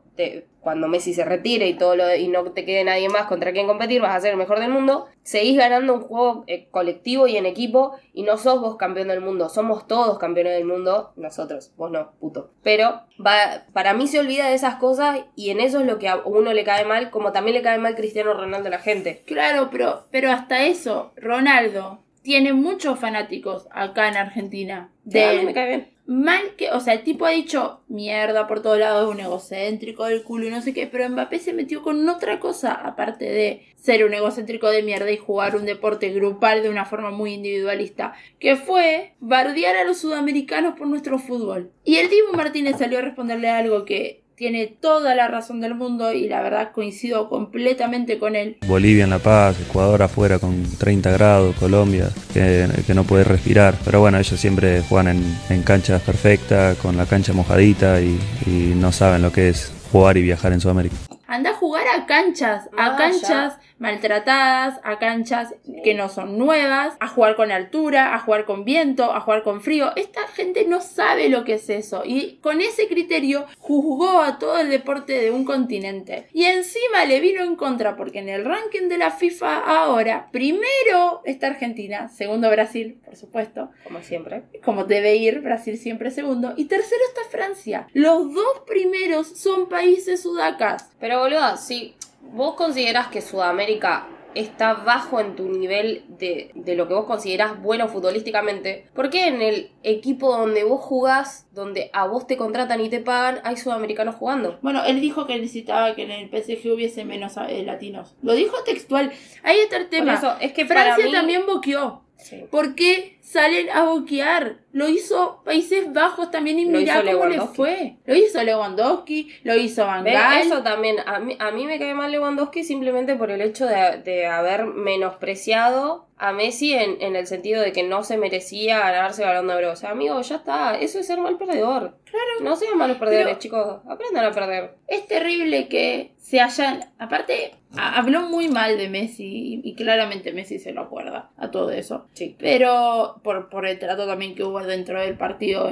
[0.60, 3.66] cuando Messi se retire y todo lo, y no te quede nadie más contra quien
[3.66, 7.36] competir, vas a ser el mejor del mundo, seguís ganando un juego eh, colectivo y
[7.36, 11.72] en equipo y no sos vos campeón del mundo, somos todos campeones del mundo, nosotros,
[11.76, 12.50] vos no, puto.
[12.62, 16.08] Pero va, para mí se olvida de esas cosas y en eso es lo que
[16.08, 19.22] a uno le cae mal, como también le cae mal Cristiano Ronaldo a la gente.
[19.26, 24.90] Claro, pero, pero hasta eso, Ronaldo tiene muchos fanáticos acá en Argentina.
[25.04, 25.97] De me cae bien.
[26.08, 30.22] Mal que, o sea, el tipo ha dicho mierda por todos lados, un egocéntrico del
[30.22, 34.06] culo y no sé qué, pero Mbappé se metió con otra cosa, aparte de ser
[34.06, 38.56] un egocéntrico de mierda y jugar un deporte grupal de una forma muy individualista, que
[38.56, 41.72] fue bardear a los sudamericanos por nuestro fútbol.
[41.84, 46.12] Y el Dibu Martínez salió a responderle algo que tiene toda la razón del mundo
[46.12, 48.58] y la verdad coincido completamente con él.
[48.68, 53.74] Bolivia en La Paz, Ecuador afuera con 30 grados, Colombia, que, no puede respirar.
[53.84, 55.20] Pero bueno, ellos siempre juegan
[55.50, 60.16] en, canchas perfectas, con la cancha mojadita y, y no saben lo que es jugar
[60.16, 60.94] y viajar en Sudamérica.
[61.26, 67.08] Anda a jugar a canchas, a canchas maltratadas, a canchas que no son nuevas, a
[67.08, 69.92] jugar con altura, a jugar con viento, a jugar con frío.
[69.96, 74.58] Esta gente no sabe lo que es eso y con ese criterio juzgó a todo
[74.58, 76.28] el deporte de un continente.
[76.32, 81.22] Y encima le vino en contra porque en el ranking de la FIFA ahora, primero
[81.24, 83.70] está Argentina, segundo Brasil, por supuesto.
[83.84, 84.42] Como siempre.
[84.64, 86.54] Como debe ir, Brasil siempre segundo.
[86.56, 87.86] Y tercero está Francia.
[87.92, 90.90] Los dos primeros son países sudacas.
[90.98, 91.94] Pero boludo, si
[92.32, 97.60] vos consideras que Sudamérica está bajo en tu nivel de, de, lo que vos considerás
[97.60, 102.80] bueno futbolísticamente, ¿por qué en el equipo donde vos jugás, donde a vos te contratan
[102.80, 104.58] y te pagan, hay sudamericanos jugando?
[104.62, 108.14] Bueno, él dijo que necesitaba que en el PSG hubiese menos eh, latinos.
[108.22, 109.12] Lo dijo textual.
[109.42, 110.14] Ahí está el tema.
[110.14, 112.04] eso, es que Francia también boqueó.
[112.50, 114.58] ¿Por qué salen a boquear?
[114.72, 117.96] Lo hizo Países Bajos también y mirá cómo le fue.
[118.06, 120.46] Lo hizo Lewandowski, lo hizo Van Gaal.
[120.46, 124.00] Eso también, a mí, a mí me cae mal Lewandowski simplemente por el hecho de,
[124.02, 129.22] de haber menospreciado a Messi en, en, el sentido de que no se merecía ganarse
[129.22, 129.72] el balón de oro.
[129.72, 130.78] O sea, amigo, ya está.
[130.78, 131.96] Eso es ser mal perdedor.
[132.04, 132.40] Claro.
[132.42, 133.80] No sean malos perdedores, chicos.
[133.88, 134.74] Aprendan a perder.
[134.86, 136.90] Es terrible que se hayan.
[136.98, 142.06] Aparte, habló muy mal de Messi y, claramente Messi se lo acuerda a todo eso.
[142.14, 142.36] Sí.
[142.38, 145.70] Pero por, por el trato también que hubo dentro del partido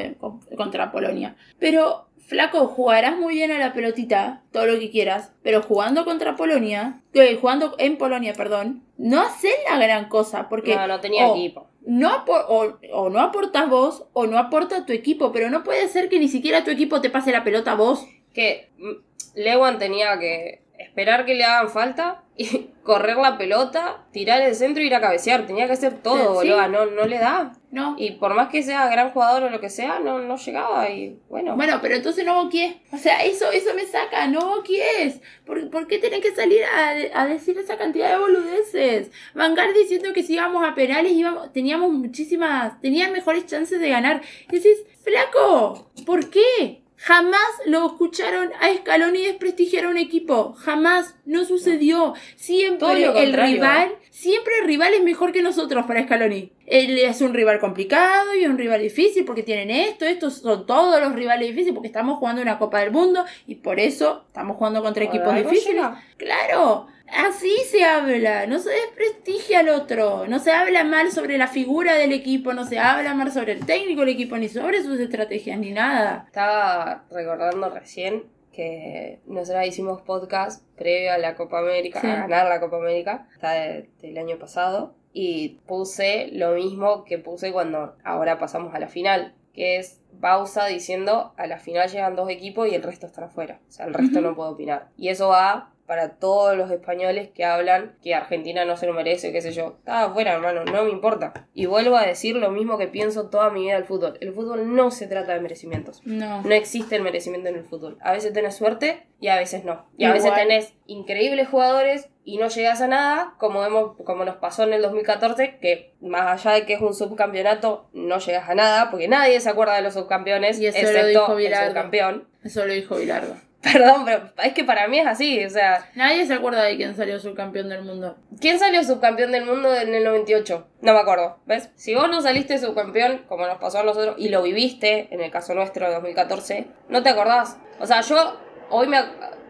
[0.57, 1.37] contra Polonia.
[1.59, 6.35] Pero Flaco, jugarás muy bien a la pelotita, todo lo que quieras, pero jugando contra
[6.35, 10.75] Polonia, eh, jugando en Polonia, perdón, no haces la gran cosa, porque...
[10.75, 11.69] No, no tenía equipo.
[11.87, 16.19] No o, no aportas vos, o no aporta tu equipo, pero no puede ser que
[16.19, 18.05] ni siquiera tu equipo te pase la pelota a vos.
[18.35, 18.91] Que mm,
[19.37, 24.83] Lewan tenía que esperar que le hagan falta y correr la pelota, tirar el centro
[24.83, 25.47] y ir a cabecear.
[25.47, 26.69] Tenía que hacer todo, boludo.
[26.69, 27.53] No, no le da.
[27.71, 27.97] No.
[27.99, 30.89] Y por más que sea gran jugador o lo que sea, no, no llegaba.
[30.89, 31.57] Y bueno.
[31.57, 32.77] Bueno, pero entonces no boquies.
[32.93, 34.27] O sea, eso, eso me saca.
[34.29, 35.21] No boquies.
[35.45, 39.11] ¿Por, ¿Por qué tenés que salir a, a, decir esa cantidad de boludeces?
[39.35, 42.81] Vanguard diciendo que si íbamos a penales íbamos, teníamos muchísimas.
[42.81, 44.23] Tenían mejores chances de ganar.
[44.51, 46.86] Y decís, flaco, ¿por qué?
[46.97, 50.55] Jamás lo escucharon a Scaloni desprestigiar a un equipo.
[50.55, 51.15] Jamás.
[51.25, 52.15] No sucedió.
[52.37, 56.53] Siempre el rival, siempre el rival es mejor que nosotros para Scaloni.
[56.67, 61.01] Él es un rival complicado y un rival difícil porque tienen esto, estos son todos
[61.01, 64.83] los rivales difíciles porque estamos jugando una Copa del Mundo y por eso estamos jugando
[64.83, 65.85] contra equipos difíciles.
[66.17, 66.87] Claro.
[67.13, 71.95] Así se habla, no se desprestigia al otro, no se habla mal sobre la figura
[71.95, 75.59] del equipo, no se habla mal sobre el técnico del equipo, ni sobre sus estrategias,
[75.59, 76.25] ni nada.
[76.27, 82.61] Estaba recordando recién que nosotros hicimos podcast previo a la Copa América, a ganar la
[82.61, 88.75] Copa América, está del año pasado, y puse lo mismo que puse cuando ahora pasamos
[88.75, 92.83] a la final, que es Bausa diciendo a la final llegan dos equipos y el
[92.83, 93.61] resto están afuera.
[93.69, 94.89] O sea, el resto no puede opinar.
[94.97, 99.33] Y eso va para todos los españoles que hablan que Argentina no se lo merece,
[99.33, 99.77] qué sé yo.
[99.79, 101.47] Está afuera, hermano, no me importa.
[101.55, 104.19] Y vuelvo a decir lo mismo que pienso toda mi vida del fútbol.
[104.21, 106.03] El fútbol no se trata de merecimientos.
[106.05, 106.43] No.
[106.43, 107.99] No existe el merecimiento en el fútbol.
[108.01, 109.87] A veces tenés suerte y a veces no.
[109.97, 110.23] Y a Igual.
[110.23, 114.73] veces tenés increíbles jugadores y no llegas a nada, como, hemos, como nos pasó en
[114.73, 119.07] el 2014, que más allá de que es un subcampeonato, no llegas a nada, porque
[119.07, 122.29] nadie se acuerda de los subcampeones, Y eso lo excepto dijo el subcampeón.
[122.43, 123.37] Eso lo dijo Bilardo.
[123.63, 126.95] Perdón, pero es que para mí es así, o sea, Nadie se acuerda de quién
[126.95, 128.17] salió subcampeón del mundo.
[128.41, 130.67] ¿quién salió subcampeón del mundo en el 98?
[130.83, 131.71] No me acuerdo, ¿ves?
[131.75, 135.31] Si vos no saliste subcampeón, como nos pasó a nosotros, y lo viviste, en el
[135.31, 137.59] caso nuestro de 2014, no te acordás.
[137.81, 138.39] O sea, yo
[138.71, 138.99] hoy me...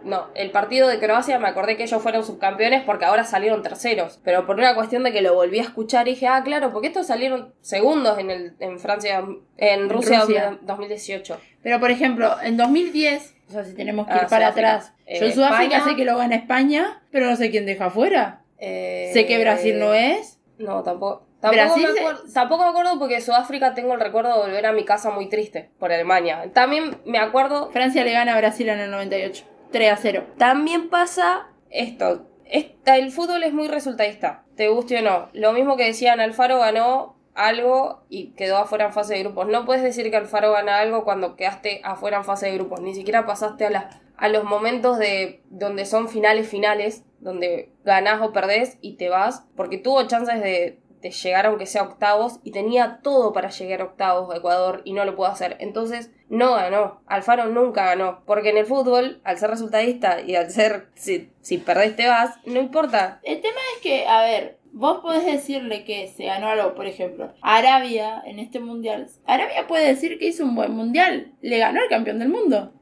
[0.05, 4.21] No, el partido de Croacia me acordé que ellos fueron subcampeones porque ahora salieron terceros.
[4.23, 6.87] Pero por una cuestión de que lo volví a escuchar y dije, ah, claro, porque
[6.87, 10.59] estos salieron segundos en, el, en Francia, en Rusia, Rusia.
[10.63, 11.41] 2018.
[11.61, 14.75] Pero por ejemplo, en 2010, o sea, si tenemos que ir Ah, para Sudáfrica.
[14.77, 14.93] atrás.
[15.07, 15.85] Eh, Yo en Sudáfrica España.
[15.91, 18.43] sé que lo gana España, pero no sé quién deja afuera.
[18.59, 20.39] Eh, Sé que Brasil no es.
[20.59, 21.27] No, tampoco.
[21.41, 24.85] Tampoco me, acuerdo, tampoco me acuerdo porque Sudáfrica tengo el recuerdo de volver a mi
[24.85, 26.51] casa muy triste por Alemania.
[26.55, 29.45] También me acuerdo, Francia le gana a Brasil en el 98.
[29.71, 30.25] 3 a 0.
[30.39, 32.27] también pasa esto.
[32.47, 35.29] Esta, el fútbol es muy resultadista, te guste o no.
[35.35, 39.47] Lo mismo que decían, Alfaro ganó algo y quedó afuera en fase de grupos.
[39.47, 42.81] No puedes decir que Alfaro gana algo cuando quedaste afuera en fase de grupos.
[42.81, 48.33] Ni siquiera pasaste a, a los momentos de donde son finales finales, donde ganás o
[48.33, 52.53] perdés y te vas, porque tuvo chances de, de llegar aunque sea a octavos y
[52.53, 55.57] tenía todo para llegar a octavos de Ecuador y no lo pudo hacer.
[55.61, 57.03] Entonces no ganó.
[57.07, 58.23] Alfaro nunca ganó.
[58.27, 62.37] Porque en el fútbol, al ser resultadista y al ser si, si perdés te vas,
[62.45, 63.21] no importa.
[63.23, 67.33] El tema es que, a ver, vos podés decirle que se ganó algo, por ejemplo,
[67.41, 69.09] Arabia en este mundial.
[69.27, 71.33] Arabia puede decir que hizo un buen mundial.
[71.41, 72.73] Le ganó al campeón del mundo.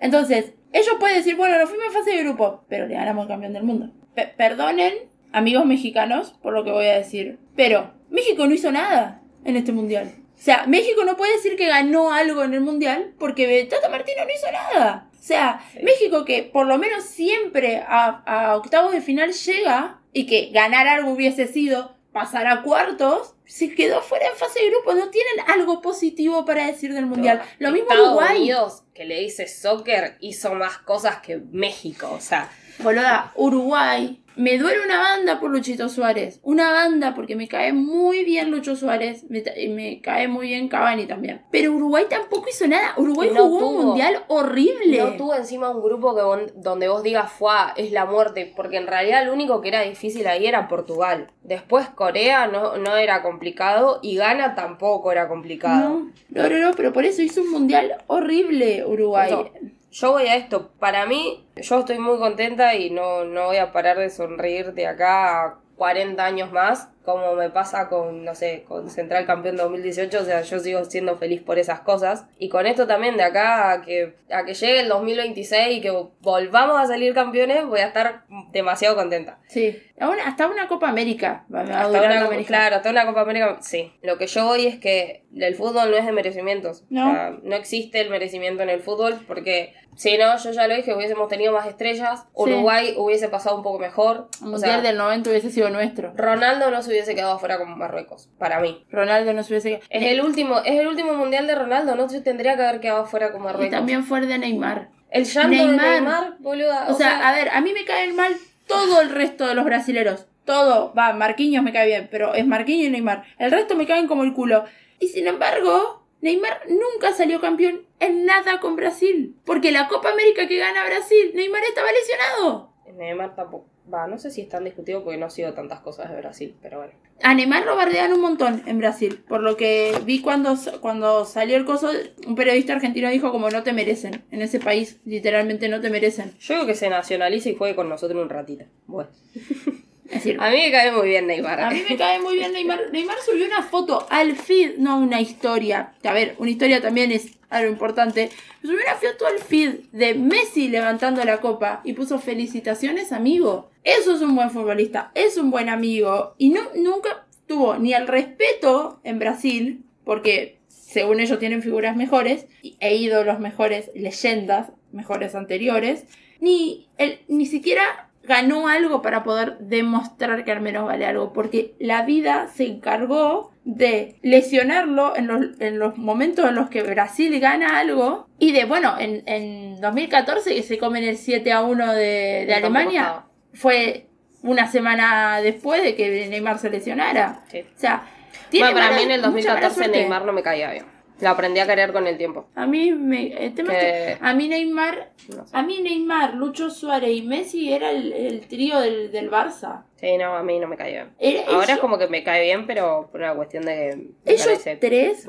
[0.00, 3.28] Entonces, ellos pueden decir, bueno, nos fuimos en fase de grupo, pero le ganamos al
[3.28, 3.90] campeón del mundo.
[4.14, 4.92] Pe- perdonen,
[5.32, 9.72] amigos mexicanos, por lo que voy a decir, pero México no hizo nada en este
[9.72, 10.10] mundial.
[10.34, 14.24] O sea, México no puede decir que ganó algo en el mundial porque Tata Martino
[14.24, 15.08] no hizo nada.
[15.12, 15.78] O sea, Sí.
[15.82, 20.86] México que por lo menos siempre a, a octavos de final llega y que ganar
[20.86, 24.94] algo hubiese sido pasar a cuartos, se quedó fuera en fase de grupos.
[24.94, 27.42] No tienen algo positivo para decir del mundial.
[27.58, 28.36] Lo mismo Estados Uruguay.
[28.38, 32.08] Unidos, que le dice soccer, hizo más cosas que México.
[32.12, 34.23] O sea, Boluda, Uruguay.
[34.36, 36.40] Me duele una banda por Luchito Suárez.
[36.42, 39.24] Una banda porque me cae muy bien Lucho Suárez.
[39.28, 41.42] Me, me cae muy bien Cavani también.
[41.50, 42.94] Pero Uruguay tampoco hizo nada.
[42.96, 43.82] Uruguay No jugó un tuvo.
[43.88, 44.98] mundial horrible.
[44.98, 48.52] no tuvo encima un grupo que donde vos digas, fue es la muerte.
[48.56, 51.28] Porque en realidad lo único que era difícil ahí era Portugal.
[51.42, 56.00] Después Corea no, no era complicado y Ghana tampoco era complicado.
[56.30, 59.30] No, no, no, no, pero por eso hizo un mundial horrible Uruguay.
[59.30, 59.50] No.
[59.94, 60.72] Yo voy a esto.
[60.80, 64.88] Para mí, yo estoy muy contenta y no, no voy a parar de sonreír de
[64.88, 70.20] acá a 40 años más, como me pasa con, no sé, con Central Campeón 2018.
[70.20, 72.26] O sea, yo sigo siendo feliz por esas cosas.
[72.38, 75.90] Y con esto también, de acá a que, a que llegue el 2026 y que
[76.20, 79.38] volvamos a salir campeones, voy a estar demasiado contenta.
[79.48, 79.80] Sí.
[80.00, 81.44] Aún- hasta una Copa América.
[81.54, 82.48] Va, va a Hasta una, América.
[82.48, 83.92] claro, hasta una Copa América, sí.
[84.02, 86.84] Lo que yo voy es que el fútbol no es de merecimientos.
[86.90, 87.10] No.
[87.10, 90.74] O sea, no existe el merecimiento en el fútbol porque, si no, yo ya lo
[90.74, 92.24] dije, hubiésemos tenido más estrellas.
[92.32, 94.28] Uruguay hubiese pasado un poco mejor.
[94.40, 96.12] El O mundial sea, del 90 hubiese sido nuestro.
[96.16, 98.84] Ronaldo no se hubiese quedado afuera como Marruecos, para mí.
[98.90, 102.20] Ronaldo no se hubiese Es el último, es el último mundial de Ronaldo, no se
[102.20, 103.70] tendría que haber quedado afuera como Y Marruecos.
[103.76, 104.88] también fue el de Neymar.
[105.10, 105.84] el llanto Neymar.
[105.84, 106.86] de Neymar, boluda.
[106.90, 108.34] O, sea, a ver, a mí me caen mal
[108.66, 110.26] todo el resto de los brasileros.
[110.44, 113.24] Todo, va, Marquinhos me cae bien, pero es Marquinhos y Neymar.
[113.38, 114.64] El resto me caen como el culo.
[114.98, 119.36] Y sin embargo, Neymar nunca salió campeón en nada con Brasil.
[119.46, 122.72] Porque la Copa América que gana Brasil, Neymar estaba lesionado.
[122.94, 123.66] Neymar tampoco.
[123.92, 126.78] Va, no sé si es tan discutido porque no sigo tantas cosas de Brasil, pero
[126.78, 126.94] bueno.
[127.22, 129.22] A Neymar lo bardean un montón en Brasil.
[129.28, 131.90] Por lo que vi cuando, cuando salió el coso,
[132.26, 134.24] un periodista argentino dijo como no te merecen.
[134.30, 136.32] En ese país, literalmente no te merecen.
[136.38, 138.64] Yo digo que se nacionalice y juegue con nosotros un ratito.
[138.86, 139.10] Bueno.
[140.04, 141.60] Decir, A mí me cae muy bien Neymar.
[141.60, 142.90] A mí me cae muy bien Neymar.
[142.92, 145.94] Neymar subió una foto al feed, no una historia.
[146.04, 148.30] A ver, una historia también es algo importante.
[148.60, 153.70] Subió una foto al feed de Messi levantando la copa y puso felicitaciones, amigo.
[153.82, 156.34] Eso es un buen futbolista, es un buen amigo.
[156.36, 162.46] Y no, nunca tuvo ni el respeto en Brasil, porque según ellos tienen figuras mejores,
[162.62, 166.04] e ídolos mejores, leyendas mejores anteriores,
[166.40, 171.74] ni, el, ni siquiera ganó algo para poder demostrar que al menos vale algo, porque
[171.78, 177.38] la vida se encargó de lesionarlo en los, en los momentos en los que Brasil
[177.40, 181.92] gana algo y de, bueno, en, en 2014 que se comen el 7 a 1
[181.94, 184.06] de, de Alemania, fue
[184.42, 187.40] una semana después de que Neymar se lesionara.
[187.50, 187.60] Sí.
[187.60, 188.02] O sea,
[188.50, 189.98] tiene Bueno, para mala- mí en el mucha mala 2014 suerte.
[189.98, 190.84] Neymar no me caía bien.
[191.20, 192.48] Lo aprendí a querer con el tiempo.
[192.56, 195.56] A mí, me, el tema es Que- que a mí Neymar, No sé.
[195.56, 199.84] a mí Neymar, Lucho Suárez y Messi era el, el trío del, del Barça.
[199.96, 201.14] Sí, no, a mí no me caía bien.
[201.20, 204.32] Era- Ahora ellos- es como que me cae bien, pero por una cuestión de que
[204.34, 205.24] Ellos tres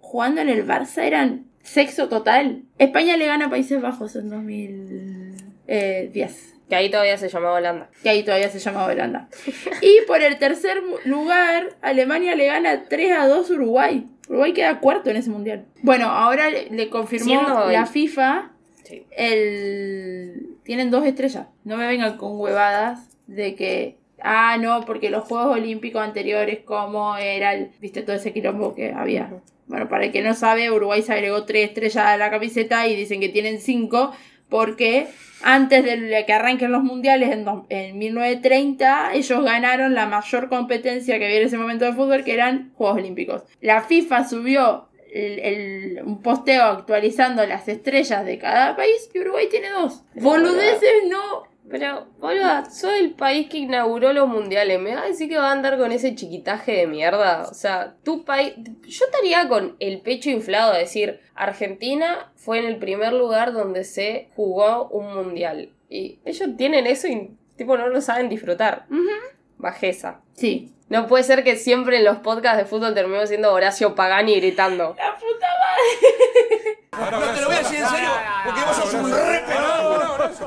[0.00, 2.62] jugando en el Barça eran sexo total.
[2.78, 4.30] España le gana a Países Bajos en
[5.66, 6.54] 2010.
[6.68, 7.88] Que ahí todavía se llamaba Holanda.
[8.02, 9.28] Que ahí todavía se llama Holanda.
[9.80, 14.06] Y por el tercer lugar, Alemania le gana 3 a 2 a Uruguay.
[14.28, 15.64] Uruguay queda cuarto en ese mundial.
[15.82, 18.52] Bueno, ahora le, confirmó la FIFA
[18.84, 19.04] Sí.
[19.10, 20.56] el...
[20.62, 21.46] Tienen dos estrellas.
[21.64, 23.98] No me vengan con huevadas de que...
[24.20, 27.70] Ah, no, porque los Juegos Olímpicos anteriores, como era el...
[27.80, 29.30] Viste todo ese quilombo que había.
[29.66, 32.96] Bueno, para el que no sabe, Uruguay se agregó tres estrellas a la camiseta y
[32.96, 34.12] dicen que tienen cinco
[34.48, 35.06] porque
[35.42, 41.26] antes de que arranquen los mundiales en, en 1930, ellos ganaron la mayor competencia que
[41.26, 43.42] había en ese momento de fútbol, que eran Juegos Olímpicos.
[43.60, 49.46] La FIFA subió el- el- un posteo actualizando las estrellas de cada país y Uruguay
[49.50, 50.02] tiene dos.
[50.14, 51.47] Boludeces no.
[51.70, 54.80] Pero, boluda, soy el país que inauguró los mundiales.
[54.80, 57.46] ¿Me vas a decir que va a andar con ese chiquitaje de mierda?
[57.50, 58.54] O sea, tu país.
[58.56, 63.84] Yo estaría con el pecho inflado de decir: Argentina fue en el primer lugar donde
[63.84, 65.72] se jugó un mundial.
[65.90, 68.86] Y ellos tienen eso y, tipo, no lo saben disfrutar.
[69.58, 70.22] Bajeza.
[70.34, 70.72] Sí.
[70.88, 74.96] No puede ser que siempre en los podcasts de fútbol terminemos siendo Horacio Pagani gritando.
[74.96, 76.78] La puta madre.
[77.10, 78.08] No te lo voy a decir en serio,
[78.44, 79.98] porque vos sos un re pelado.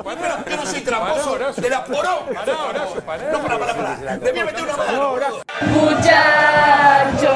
[0.03, 2.25] Pero yo no soy tramposo de la poró.
[2.27, 4.17] No, para, para, para.
[4.17, 5.17] Le voy a meter una mano.
[5.61, 7.31] Muchachos,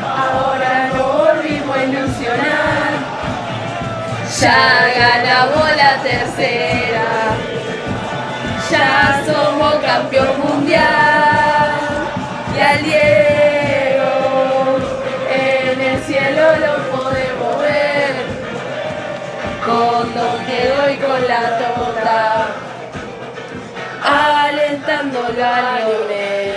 [0.00, 2.90] ahora nos volvimos a ilusionar.
[4.40, 7.04] Ya ganamos la tercera.
[8.70, 11.19] Ya somos campeón mundial.
[20.98, 22.48] Con la tota.
[24.02, 26.54] Alentándolo a Lionel.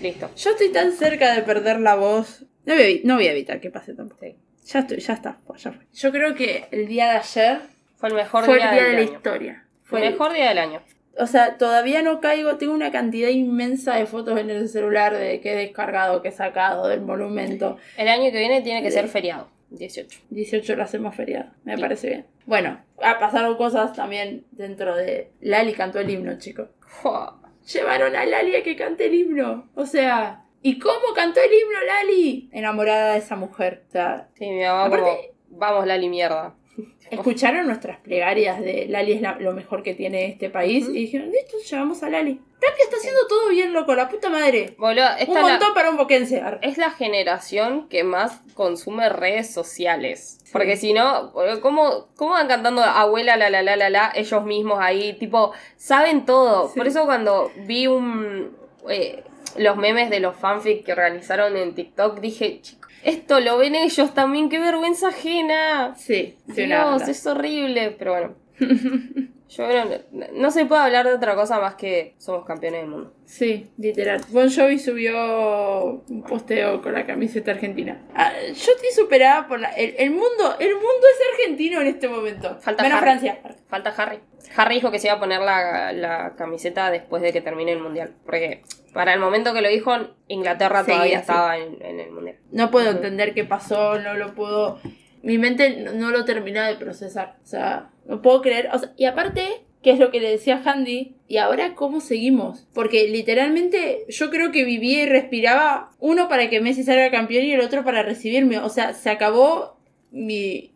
[0.00, 0.30] Listo.
[0.36, 2.44] Yo estoy tan cerca de perder la voz.
[2.64, 4.24] No voy a, evi- no voy a evitar que pase tampoco.
[4.66, 5.84] Ya estoy, ya está, pues, ya fue.
[5.94, 7.60] Yo creo que el día de ayer
[7.96, 9.16] Fue el mejor fue día, el día del de la año.
[9.16, 9.64] historia.
[9.82, 10.82] Fue Fue el mejor día del año.
[11.18, 15.40] O sea, todavía no caigo, tengo una cantidad inmensa de fotos en el celular de
[15.40, 17.78] que he descargado, que he sacado del monumento.
[17.96, 19.48] El año que viene tiene que ser feriado.
[19.70, 20.20] 18.
[20.30, 22.26] 18 lo hacemos feriado, me parece bien.
[22.46, 25.30] Bueno, ha pasaron cosas también dentro de...
[25.40, 26.68] Lali cantó el himno, chicos.
[26.80, 27.40] Fua.
[27.72, 29.68] Llevaron a Lali a que cante el himno.
[29.74, 32.48] O sea, ¿y cómo cantó el himno Lali?
[32.52, 33.84] Enamorada de esa mujer.
[33.88, 36.54] O sea, Sí, mi mamá Aparte- como, vamos Lali mierda.
[37.10, 41.30] escucharon nuestras plegarias de Lali es la- lo mejor que tiene este país y dijeron,
[41.30, 42.40] listo, llevamos a Lali.
[42.60, 44.74] Tapia está haciendo todo bien, loco, la puta madre.
[44.78, 46.42] Boludo, Un la, montón para un boquense.
[46.62, 50.40] Es la generación que más consume redes sociales.
[50.52, 54.78] Porque si no, ¿cómo, ¿cómo van cantando abuela la la la la la ellos mismos
[54.80, 55.12] ahí?
[55.18, 56.68] Tipo, saben todo.
[56.68, 56.78] Sí.
[56.78, 58.56] Por eso cuando vi un
[58.88, 59.22] eh,
[59.56, 62.60] los memes de los fanfic que organizaron en TikTok, dije,
[63.04, 65.94] esto lo ven ellos también, qué vergüenza ajena.
[65.96, 68.34] Sí, sí, Dios, es horrible, pero bueno.
[69.50, 73.14] Yo no, no se puede hablar de otra cosa más que somos campeones del mundo.
[73.24, 74.20] Sí, literal.
[74.28, 78.02] Bon Jovi subió un posteo con la camiseta argentina.
[78.14, 79.70] Ah, yo estoy superada por la...
[79.70, 82.58] El, el mundo, el mundo es argentino en este momento.
[82.60, 83.06] Falta Menos Harry.
[83.06, 83.38] Francia.
[83.68, 84.20] Falta Harry.
[84.54, 87.80] Harry dijo que se iba a poner la, la camiseta después de que termine el
[87.80, 88.14] mundial.
[88.26, 88.64] Porque
[88.98, 89.92] para el momento que lo dijo,
[90.26, 91.20] Inglaterra todavía sí.
[91.20, 92.34] estaba en, en el mundial.
[92.50, 94.80] No puedo entender qué pasó, no lo puedo.
[95.22, 97.36] Mi mente no, lo termina de procesar.
[97.44, 98.70] O sea, no puedo creer.
[98.72, 101.14] O sea, y aparte, ¿qué es lo que le decía Handy?
[101.28, 102.66] ¿Y ahora cómo seguimos?
[102.74, 107.52] Porque literalmente yo creo que vivía y respiraba uno para que Messi salga campeón y
[107.52, 108.58] el otro para recibirme.
[108.58, 109.78] O sea, se acabó
[110.10, 110.72] mi.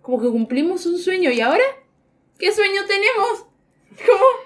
[0.00, 1.32] Como que cumplimos un sueño.
[1.32, 1.64] ¿Y ahora?
[2.38, 3.46] ¿Qué sueño tenemos?
[4.06, 4.43] ¿Cómo?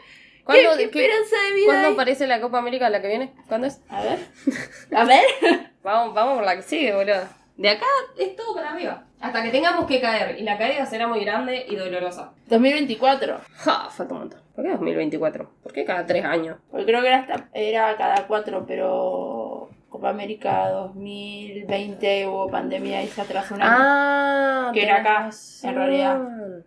[0.49, 1.95] ¿Qué, ¿Cuándo, qué qué- esperanza de vida ¿cuándo hay?
[1.95, 3.33] aparece la Copa América la que viene?
[3.49, 3.81] ¿Cuándo es?
[3.91, 4.19] A ver.
[4.95, 5.25] A ver.
[5.83, 7.23] Vamos, vamos por la que sigue, boludo.
[7.57, 7.87] De acá
[8.19, 9.05] es todo para arriba.
[9.21, 10.39] Hasta que tengamos que caer.
[10.39, 12.33] Y la caída será muy grande y dolorosa.
[12.47, 13.41] 2024.
[13.57, 14.41] Ja, falta un montón.
[14.55, 15.51] ¿Por qué 2024?
[15.63, 16.59] ¿Por qué cada tres años?
[16.71, 19.38] Porque creo que era, hasta- era cada cuatro, pero
[19.89, 23.73] Copa América 2020 hubo pandemia y se atrasó un año.
[23.75, 25.71] Ah, Que era acá, razón.
[25.71, 26.21] en realidad.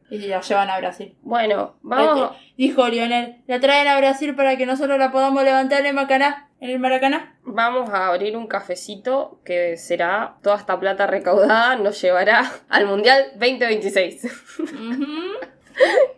[0.09, 1.15] Y la llevan a Brasil.
[1.22, 2.32] Bueno, vamos.
[2.32, 5.95] Eh, eh, Dijo Lionel, la traen a Brasil para que nosotros la podamos levantar en
[5.95, 6.49] Macaná.
[6.59, 7.36] en el Maracaná.
[7.43, 13.24] Vamos a abrir un cafecito que será toda esta plata recaudada nos llevará al Mundial
[13.34, 14.26] 2026.
[14.59, 15.05] Ujú,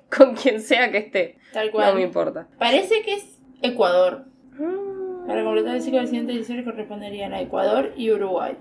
[0.17, 1.37] Con quien sea que esté.
[1.53, 1.87] Tal cual.
[1.89, 2.47] No me importa.
[2.59, 4.25] Parece que es Ecuador.
[4.57, 4.69] Para
[5.27, 8.57] completar el ciclo de siguientes ediciones corresponderían a Ecuador y Uruguay.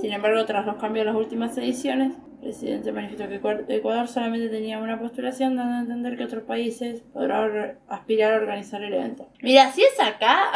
[0.00, 2.12] Sin embargo, tras los cambios de las últimas ediciones,
[2.42, 3.36] el presidente manifestó que
[3.76, 8.82] Ecuador- solamente tenía una postulación, dando a entender que otros países podrán aspirar a organizar
[8.82, 9.28] el evento.
[9.42, 10.50] Mira, si es acá,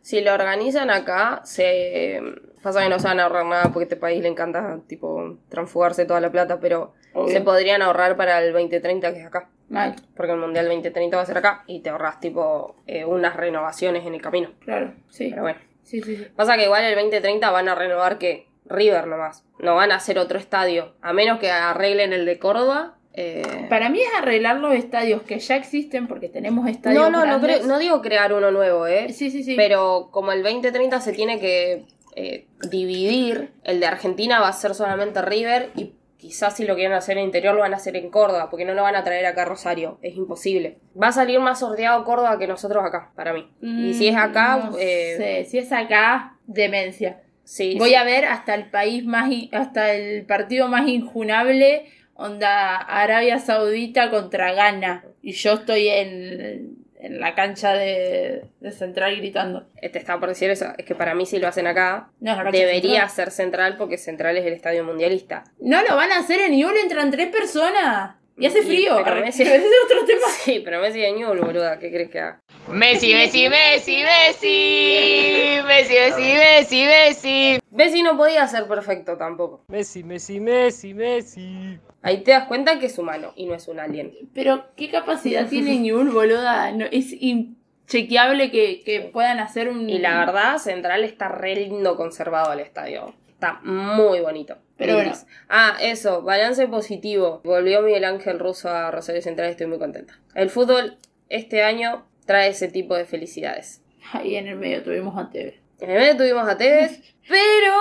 [0.00, 2.20] Si lo organizan acá, se
[2.62, 5.38] pasa que no se van a ahorrar nada porque a este país le encanta tipo
[5.48, 7.32] transfugarse toda la plata, pero Obvio.
[7.34, 9.50] se podrían ahorrar para el 2030 que es acá.
[9.70, 13.34] Mal, Porque el Mundial 2030 va a ser acá y te ahorras tipo eh, unas
[13.36, 14.50] renovaciones en el camino.
[14.64, 15.28] claro, sí.
[15.30, 15.58] Pero bueno.
[15.82, 16.26] Sí, sí, sí.
[16.36, 19.44] Pasa que igual el 2030 van a renovar que River nomás.
[19.58, 20.94] No van a hacer otro estadio.
[21.02, 22.94] A menos que arreglen el de Córdoba.
[23.14, 27.26] eh, Para mí es arreglar los estadios que ya existen, porque tenemos estadios No, no,
[27.26, 27.62] no, grandes.
[27.64, 29.12] cre- no digo crear uno nuevo, ¿eh?
[29.12, 29.56] Sí, sí, sí.
[29.56, 34.74] Pero como el 2030 se tiene que eh, dividir, el de Argentina va a ser
[34.76, 38.10] solamente River y quizás si lo quieren hacer en interior lo van a hacer en
[38.10, 40.78] Córdoba, porque no lo van a traer acá a Rosario, es imposible.
[41.00, 43.48] Va a salir más sorteado Córdoba que nosotros acá, para mí.
[43.62, 47.22] y si es acá, Mm, No eh, sé, si es acá, demencia.
[47.44, 47.94] sí, Voy sí.
[47.96, 54.52] a ver hasta el país más, hasta el partido más injunable, onda Arabia Saudita contra
[54.52, 55.04] Ghana.
[55.22, 59.66] Y yo estoy en, en la cancha de, de Central gritando.
[59.80, 63.08] Te estaba por decir eso, es que para mí si lo hacen acá, No, debería
[63.08, 63.10] Central.
[63.10, 65.44] ser central porque central es el estadio mundialista.
[65.60, 68.16] No lo van a hacer en Newell, entran tres personas.
[68.38, 68.96] Y hace frío.
[69.04, 70.26] pero Arre, Messi- ese es otro tema.
[70.44, 72.40] Sí, pero Messi de Newell, boluda, ¿qué crees que haga?
[72.72, 75.60] Messi, Messi, Messi, Messi.
[75.66, 77.60] Messi, Messi, Messi, Messi.
[77.70, 79.64] Messi no podía ser perfecto tampoco.
[79.68, 81.78] Messi, Messi, Messi, Messi.
[82.02, 84.12] Ahí te das cuenta que es humano y no es un alien.
[84.34, 86.70] Pero, ¿qué capacidad tiene Newell, boluda?
[86.72, 89.90] No, es inchequeable que, que puedan hacer un...
[89.90, 93.14] Y la verdad, Central está re lindo conservado el estadio.
[93.28, 94.58] Está muy bonito.
[94.76, 95.26] Pero Lindis.
[95.48, 97.40] Ah, eso, balance positivo.
[97.44, 100.18] Volvió Miguel Ángel Russo a Rosario Central y estoy muy contenta.
[100.34, 100.98] El fútbol
[101.28, 103.82] este año trae ese tipo de felicidades.
[104.12, 105.60] Ahí en el medio tuvimos a TV.
[105.80, 107.74] En el medio tuvimos a Tevez, pero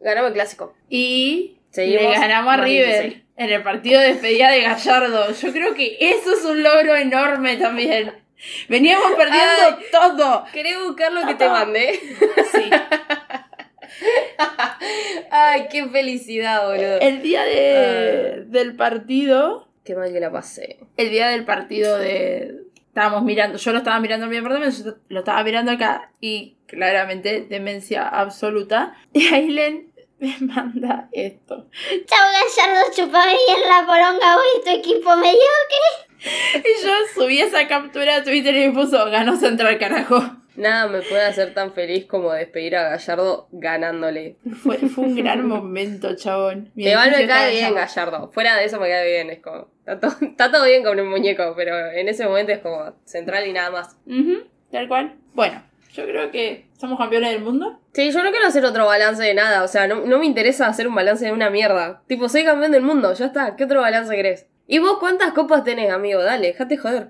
[0.00, 0.74] ganamos el clásico.
[0.88, 3.22] Y Seguimos le ganamos a River 16.
[3.36, 5.30] en el partido de despedida de Gallardo.
[5.32, 8.12] Yo creo que eso es un logro enorme también.
[8.68, 10.44] Veníamos perdiendo todo.
[10.52, 11.98] ¿Querés buscar lo que te mandé?
[12.52, 12.70] Sí.
[15.30, 17.00] Ay, qué felicidad, boludo.
[17.00, 20.78] El día de, del partido, Qué mal que la pasé.
[20.96, 22.62] el día del partido de...
[22.96, 26.56] Estábamos mirando, yo lo estaba mirando en mi apartamento, yo lo estaba mirando acá y
[26.64, 28.96] claramente demencia absoluta.
[29.12, 31.68] Y Ailen me manda esto.
[32.06, 35.44] Chao Gallardo, chupame bien la poronga, hoy tu equipo mediocre.
[36.54, 40.16] Y yo subí esa captura a Twitter y me puso, ganó Central carajo.
[40.56, 44.36] Nada me puede hacer tan feliz como despedir a Gallardo ganándole.
[44.62, 46.70] Fue, fue un gran momento, chabón.
[46.74, 48.30] Mi Igual me cae bien Gallardo.
[48.32, 49.30] Fuera de eso me cae bien.
[49.30, 49.68] Es como.
[49.80, 53.46] Está todo, está todo bien con un muñeco, pero en ese momento es como central
[53.46, 53.96] y nada más.
[54.70, 55.14] Tal cual.
[55.34, 57.80] Bueno, yo creo que somos campeones del mundo.
[57.92, 59.62] Sí, yo no quiero hacer otro balance de nada.
[59.62, 62.02] O sea, no, no me interesa hacer un balance de una mierda.
[62.06, 63.56] Tipo, soy campeón del mundo, ya está.
[63.56, 64.46] ¿Qué otro balance querés?
[64.68, 66.22] ¿Y vos cuántas copas tenés, amigo?
[66.22, 67.08] Dale, déjate joder.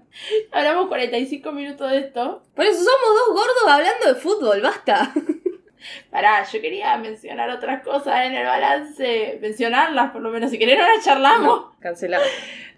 [0.52, 2.42] Hablamos 45 minutos de esto.
[2.54, 5.12] Por eso somos dos gordos hablando de fútbol, basta.
[6.10, 9.38] Pará, yo quería mencionar otras cosas en el balance.
[9.40, 10.50] Mencionarlas, por lo menos.
[10.50, 11.74] Si querés, no las charlamos.
[11.80, 12.24] Cancelado.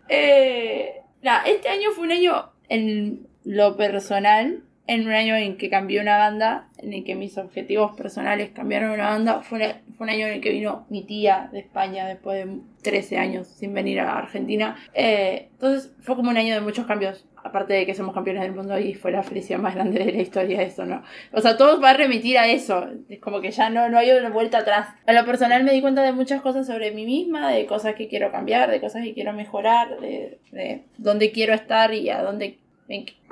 [0.08, 5.68] Eh, nada, este año fue un año en lo personal, en un año en que
[5.70, 9.42] cambié una banda, en el que mis objetivos personales cambiaron una banda.
[9.42, 12.56] Fue, una- fue un año en el que vino mi tía de España después de
[12.82, 14.76] 13 años sin venir a Argentina.
[14.94, 17.24] Eh, entonces fue como un año de muchos cambios.
[17.44, 20.20] Aparte de que somos campeones del mundo y fue la felicidad más grande de la
[20.22, 21.02] historia eso, ¿no?
[21.32, 22.88] O sea, todo va a remitir a eso.
[23.08, 24.88] Es como que ya no, no hay una vuelta atrás.
[25.06, 28.08] A lo personal me di cuenta de muchas cosas sobre mí misma, de cosas que
[28.08, 32.58] quiero cambiar, de cosas que quiero mejorar, de, de dónde quiero estar y a dónde...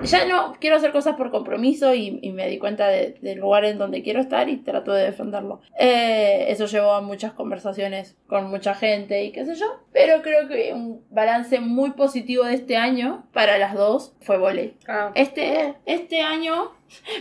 [0.03, 3.65] Ya no quiero hacer cosas por compromiso y, y me di cuenta de- del lugar
[3.65, 5.63] en donde quiero estar y trato de defenderlo.
[5.79, 9.67] Eh, eso llevó a muchas conversaciones con mucha gente y qué sé yo.
[9.95, 14.77] Pero creo que un balance muy positivo de este año para las dos fue volei.
[14.87, 16.73] Ah, Este, este año,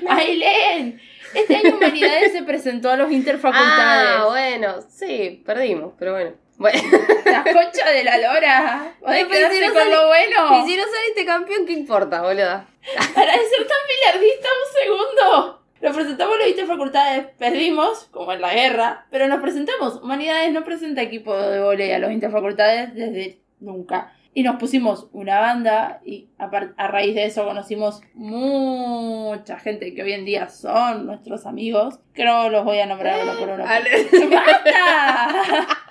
[0.10, 1.00] Ailén,
[1.34, 4.10] este año Humanidades se presentó a los interfacultades.
[4.20, 6.32] Ah, bueno, sí, perdimos, pero bueno.
[6.58, 6.80] Bueno.
[7.26, 8.94] La concha de la lora.
[9.02, 10.64] ¿Podés Pero si no con sale- lo bueno?
[10.66, 12.66] Y si no saliste campeón, ¿qué importa, boluda?
[13.16, 13.78] Para de ser tan
[14.14, 15.62] milardista un segundo.
[15.82, 20.02] Nos presentamos a los interfacultades, perdimos, como en la guerra, pero nos presentamos.
[20.02, 24.14] Humanidades no presenta equipo de volei a los interfacultades desde nunca.
[24.34, 30.04] Y nos pusimos una banda y a, a raíz de eso conocimos mucha gente que
[30.04, 32.00] hoy en día son nuestros amigos.
[32.18, 33.64] No los voy a nombrar uno por uno.
[33.64, 35.68] ¡Basta!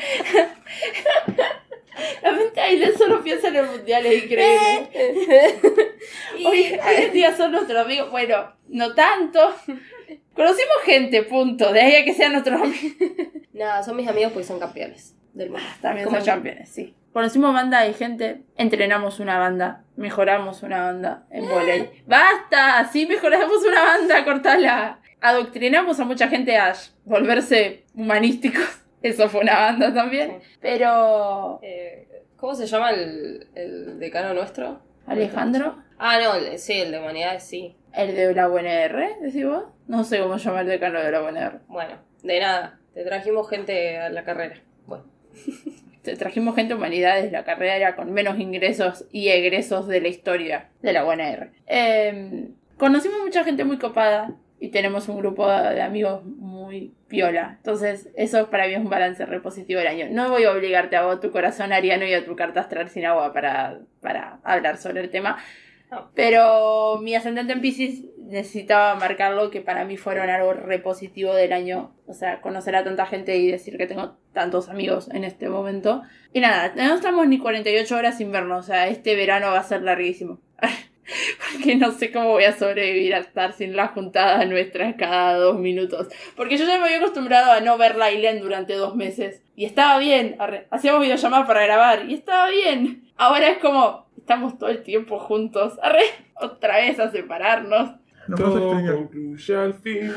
[2.22, 4.88] La mente Ailén solo piensa en el mundial, es increíble.
[6.46, 8.10] Hoy, hoy en día son nuestros amigos.
[8.10, 9.54] Bueno, no tanto.
[10.34, 11.72] Conocimos gente, punto.
[11.72, 12.80] De ahí a que sean nuestros amigos.
[13.52, 15.66] Nada, son mis amigos porque son campeones del mundo.
[15.82, 16.94] También Como son campeones, sí.
[17.12, 21.90] Conocimos banda de gente, entrenamos una banda, mejoramos una banda en volei.
[22.06, 22.88] ¡Basta!
[22.90, 25.00] Sí, mejoramos una banda, cortala.
[25.20, 26.74] Adoctrinamos a mucha gente a
[27.04, 28.80] volverse humanísticos.
[29.02, 30.40] Eso fue una banda también.
[30.60, 31.58] Pero.
[31.62, 34.80] Eh, ¿Cómo se llama el, el decano nuestro?
[35.06, 37.76] Alejandro, Ah, no, el- sí, el de humanidades, sí.
[37.92, 39.64] el de la UNR, decís vos.
[39.88, 41.60] No sé cómo llamar el decano de la UNR.
[41.68, 42.78] Bueno, de nada.
[42.94, 44.62] Te trajimos gente a la carrera.
[44.86, 45.04] Bueno,
[46.02, 50.08] Te trajimos gente de humanidades, la carrera era con menos ingresos y egresos de la
[50.08, 51.50] historia de la UNR.
[51.66, 52.48] Eh,
[52.78, 54.30] conocimos mucha gente muy copada
[54.60, 57.54] y tenemos un grupo de amigos muy piola.
[57.56, 60.06] Entonces, eso para mí es un balance re positivo del año.
[60.10, 63.06] No voy a obligarte a vos, tu corazón ariano y a tu carta astral sin
[63.06, 65.38] agua para, para hablar sobre el tema.
[65.90, 66.10] No.
[66.14, 71.54] Pero mi ascendente en Pisces necesitaba marcarlo que para mí fueron algo re positivo del
[71.54, 71.94] año.
[72.06, 76.02] O sea, conocer a tanta gente y decir que tengo tantos amigos en este momento.
[76.34, 78.60] Y nada, no estamos ni 48 horas sin vernos.
[78.60, 80.38] O sea, este verano va a ser larguísimo.
[81.52, 85.58] Porque no sé cómo voy a sobrevivir a estar sin las juntadas nuestras cada dos
[85.58, 86.08] minutos.
[86.36, 89.42] Porque yo ya me había acostumbrado a no ver la Aileen durante dos meses.
[89.56, 90.36] Y estaba bien.
[90.70, 92.08] Hacíamos videollamadas para grabar.
[92.08, 93.10] Y estaba bien.
[93.16, 95.78] Ahora es como, estamos todo el tiempo juntos.
[95.82, 96.04] Arre,
[96.40, 97.92] otra vez a separarnos.
[98.36, 100.12] Todo concluye al fin.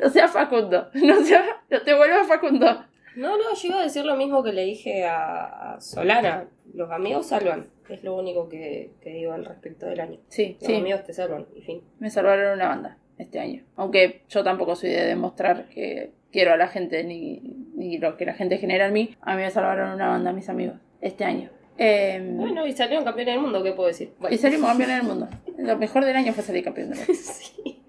[0.00, 0.90] No sea Facundo.
[0.94, 2.84] No sea, no te vuelvas Facundo.
[3.16, 6.46] No, no, yo iba a decir lo mismo que le dije a, a Solana.
[6.74, 7.66] Los amigos salvan.
[7.88, 10.18] Es lo único que, que digo al respecto del año.
[10.28, 10.76] Sí, Los sí.
[10.76, 11.82] amigos te salvan, y fin.
[11.98, 13.64] Me salvaron una banda este año.
[13.76, 17.40] Aunque yo tampoco soy de demostrar que quiero a la gente ni,
[17.74, 19.16] ni lo que la gente genera en mí.
[19.20, 21.50] A mí me salvaron una banda mis amigos este año.
[21.78, 24.12] Eh, Bueno, y salieron campeones del mundo, ¿qué puedo decir?
[24.18, 24.34] Bueno.
[24.34, 25.28] y salimos campeones del mundo.
[25.58, 27.12] Lo mejor del año fue salir campeón del mundo.
[27.22, 27.84] Sí.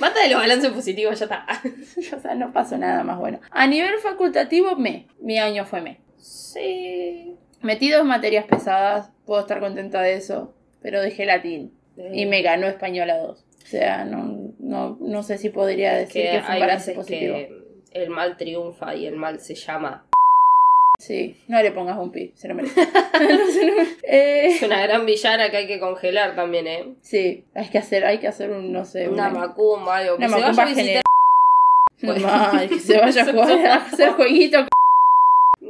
[0.00, 1.44] Basta de los balances positivos, ya está.
[2.16, 3.40] o sea, no pasó nada más bueno.
[3.50, 5.08] A nivel facultativo, me.
[5.20, 5.98] Mi año fue me.
[6.16, 7.34] Sí.
[7.66, 11.72] Metí dos materias pesadas, puedo estar contenta de eso, pero dejé latín.
[12.12, 13.44] Y me ganó español a dos.
[13.64, 16.90] O sea, no, no, no sé si podría decir que que, fue un hay balance
[16.92, 17.34] veces positivo.
[17.34, 20.06] que el mal triunfa y el mal se llama.
[21.00, 22.80] Sí, no le pongas un pi, se lo merece.
[23.20, 26.94] No no- eh, Es una gran villana que hay que congelar también, ¿eh?
[27.00, 30.16] sí, hay que hacer, hay que hacer un, no sé, Una macumba, algo.
[30.18, 31.02] Que una se macumba vaya a visitar.
[32.22, 34.58] Mal, que se vaya a jugar a hacer jueguito.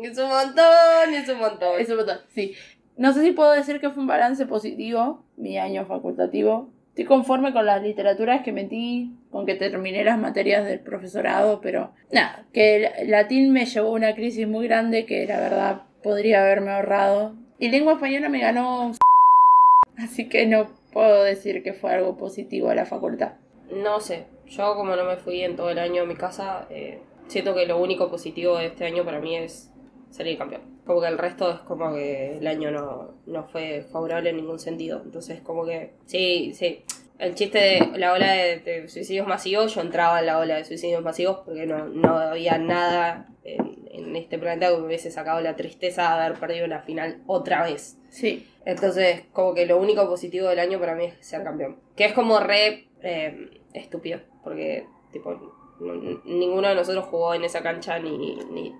[0.06, 1.80] Es un montón, es un montón.
[1.80, 2.54] Es un montón, sí.
[2.96, 6.70] No sé si puedo decir que fue un balance positivo, mi año facultativo.
[6.90, 11.90] Estoy conforme con las literaturas que metí, con que terminé las materias del profesorado, pero
[12.12, 16.40] nada, que el latín me llevó a una crisis muy grande que la verdad podría
[16.40, 17.34] haberme ahorrado.
[17.58, 18.92] Y lengua española me ganó...
[19.98, 23.32] Así que no puedo decir que fue algo positivo a la facultad.
[23.72, 27.00] No sé, yo como no me fui en todo el año a mi casa, eh,
[27.26, 29.72] siento que lo único positivo de este año para mí es
[30.16, 30.62] salir campeón.
[30.86, 34.58] Como que el resto es como que el año no, no fue favorable en ningún
[34.58, 35.02] sentido.
[35.04, 36.84] Entonces como que, sí, sí.
[37.18, 40.64] El chiste de la ola de, de suicidios masivos, yo entraba en la ola de
[40.64, 45.40] suicidios masivos porque no, no había nada en, en este planeta que me hubiese sacado
[45.40, 47.98] la tristeza de haber perdido la final otra vez.
[48.10, 51.78] Sí, Entonces, como que lo único positivo del año para mí es ser campeón.
[51.96, 55.54] Que es como re eh, estúpido, porque tipo
[56.24, 58.16] ninguno de nosotros jugó en esa cancha ni,
[58.50, 58.74] ni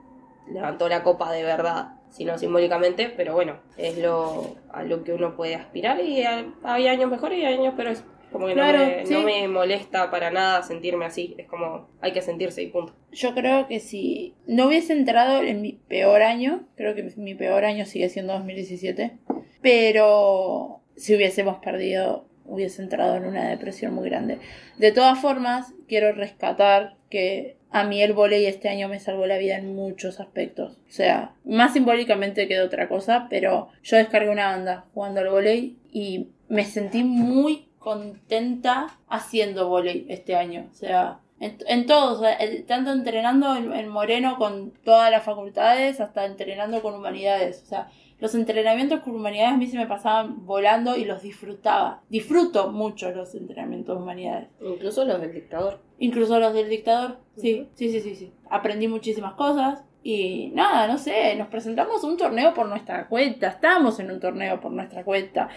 [0.53, 5.37] levantó la copa de verdad, sino simbólicamente, pero bueno, es lo a lo que uno
[5.37, 8.05] puede aspirar y a- hay años mejores y hay años peores.
[8.33, 9.13] Como que Claro, no, me, sí.
[9.15, 12.93] no me molesta para nada sentirme así, es como hay que sentirse y punto.
[13.13, 17.65] Yo creo que si no hubiese entrado en mi peor año, creo que mi peor
[17.65, 19.19] año sigue siendo 2017,
[19.63, 24.39] pero si hubiésemos perdido, hubiese entrado en una depresión muy grande.
[24.79, 29.39] De todas formas, quiero rescatar que a mí el volei este año me salvó la
[29.39, 30.73] vida en muchos aspectos.
[30.89, 35.29] O sea, más simbólicamente que de otra cosa, pero yo descargué una banda jugando al
[35.29, 40.69] volei y me sentí muy contenta haciendo volei este año.
[40.71, 45.11] O sea, en, en todo, o sea, el- tanto entrenando en, en Moreno con todas
[45.11, 47.63] las facultades, hasta entrenando con humanidades.
[47.63, 47.89] O sea,
[48.19, 52.03] los entrenamientos con humanidades a mí se me pasaban volando y los disfrutaba.
[52.09, 54.49] Disfruto mucho los entrenamientos de humanidades.
[54.61, 55.81] Incluso los del dictador.
[55.99, 57.19] Incluso los del dictador.
[57.37, 58.33] Sí, sí, sí, sí, sí.
[58.51, 63.49] Aprendí muchísimas cosas Y nada, no sé, nos presentamos un torneo por nuestra cuenta.
[63.49, 65.49] Estábamos en un torneo por nuestra cuenta.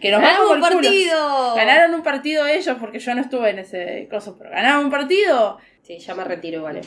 [0.00, 1.54] Que nos ¡Ganamos ganamos un partido!
[1.54, 5.58] Ganaron un partido ellos porque yo no estuve en ese coso, pero ganaron un partido.
[5.82, 6.80] Sí, ya me retiro, vale.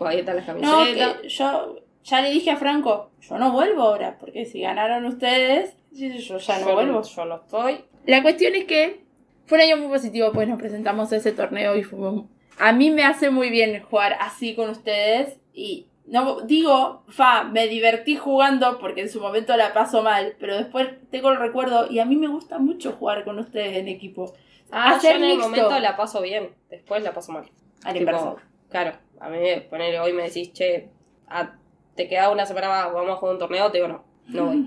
[0.00, 1.16] Ahí están las No, camisetas.
[1.22, 1.76] que yo
[2.06, 6.58] ya le dije a Franco, yo no vuelvo ahora, porque si ganaron ustedes, yo ya
[6.60, 7.02] no Yo vuelvo.
[7.02, 7.84] Yo no estoy.
[8.06, 9.00] La cuestión es que
[9.46, 12.24] fue un año muy positivo, pues nos presentamos a ese torneo y fuimos...
[12.58, 17.66] A mí me hace muy bien jugar así con ustedes y no digo, fa, me
[17.66, 21.98] divertí jugando porque en su momento la paso mal, pero después tengo el recuerdo y
[21.98, 24.32] a mí me gusta mucho jugar con ustedes en equipo.
[24.70, 25.48] Ah, Hacer yo en el mixto.
[25.50, 27.44] momento la paso bien, después la paso mal.
[27.84, 28.36] Al Tipo, inverso.
[28.70, 29.38] Claro, a mí
[29.68, 30.88] poner hoy me decís, che,
[31.28, 31.52] ah,
[31.96, 34.66] te queda una semana más, vamos a jugar un torneo, te digo no, no voy.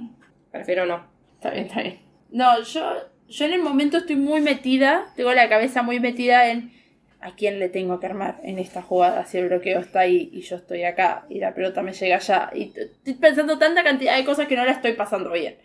[0.51, 1.05] Prefiero no.
[1.36, 1.99] Está bien, está bien.
[2.32, 2.93] No, yo,
[3.27, 6.77] yo en el momento estoy muy metida, tengo la cabeza muy metida en
[7.21, 10.41] a quién le tengo que armar en esta jugada, si el bloqueo está ahí y
[10.41, 12.49] yo estoy acá y la pelota me llega allá.
[12.53, 15.57] Y estoy pensando tanta cantidad de cosas que no la estoy pasando bien.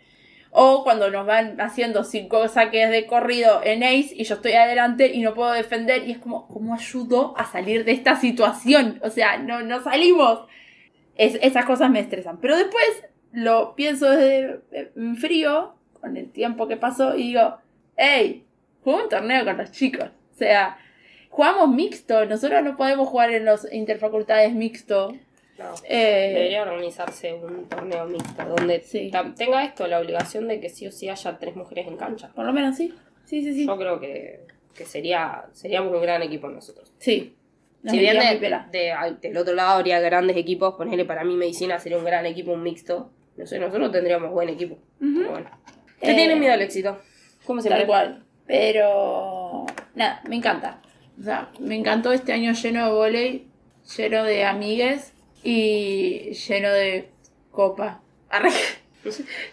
[0.51, 5.11] O cuando nos van haciendo cinco saques de corrido en ace y yo estoy adelante
[5.13, 8.99] y no puedo defender y es como, ¿cómo ayudo a salir de esta situación?
[9.03, 10.47] O sea, no, no salimos.
[11.15, 12.39] Es- esas cosas me estresan.
[12.39, 12.85] Pero después
[13.31, 14.61] lo pienso desde
[14.95, 17.57] en frío, con el tiempo que pasó, y digo,
[17.97, 18.45] hey,
[18.83, 20.09] jugué un torneo con los chicos.
[20.33, 20.77] O sea,
[21.29, 22.25] jugamos mixto.
[22.25, 25.13] Nosotros no podemos jugar en los interfacultades mixto.
[25.57, 25.73] No.
[25.87, 29.09] Eh, Debería organizarse un torneo mixto donde Sí.
[29.37, 32.29] tenga esto la obligación de que sí o sí haya tres mujeres en cancha.
[32.35, 32.93] por lo menos sí.
[33.23, 33.65] Sí, sí, sí.
[33.65, 34.41] Yo creo que,
[34.75, 36.93] que sería seríamos un gran equipo nosotros.
[36.99, 37.35] Sí.
[37.85, 41.35] Nos si bien de- de- al- del otro lado habría grandes equipos, ponerle para mí
[41.35, 43.11] medicina sería un gran equipo, un mixto.
[43.37, 44.77] No sé, nosotros tendríamos buen equipo.
[44.99, 45.49] Pero bueno.
[46.01, 46.99] ¿Qué Eh, tiene miedo al éxito?
[47.45, 48.23] ¿Cómo se Tal cual.
[48.47, 49.65] Pero
[49.95, 50.81] nada, me encanta.
[51.19, 53.47] O sea, me encantó este año lleno de volei,
[53.97, 55.13] lleno de amigues
[55.43, 57.09] y lleno de
[57.51, 58.01] copa.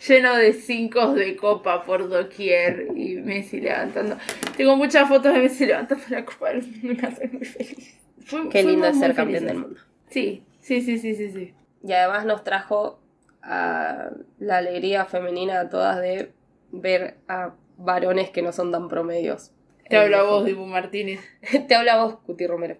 [0.08, 4.16] Lleno de cinco de copa por doquier y Messi levantando.
[4.56, 6.52] Tengo muchas fotos de Messi levantando la copa
[6.82, 7.98] me hacen muy feliz.
[8.26, 9.46] Fue- Qué lindo es ser campeón felices.
[9.48, 9.80] del mundo.
[10.10, 11.54] Sí, sí, sí, sí, sí, sí.
[11.82, 13.00] Y además nos trajo
[13.42, 16.32] a la alegría femenina a todas de
[16.70, 19.50] ver a varones que no son tan promedios.
[19.88, 20.44] Te En hablo a el vos.
[20.44, 21.20] Dibu Martínez.
[21.68, 22.76] Te habla vos, Cuti Romero.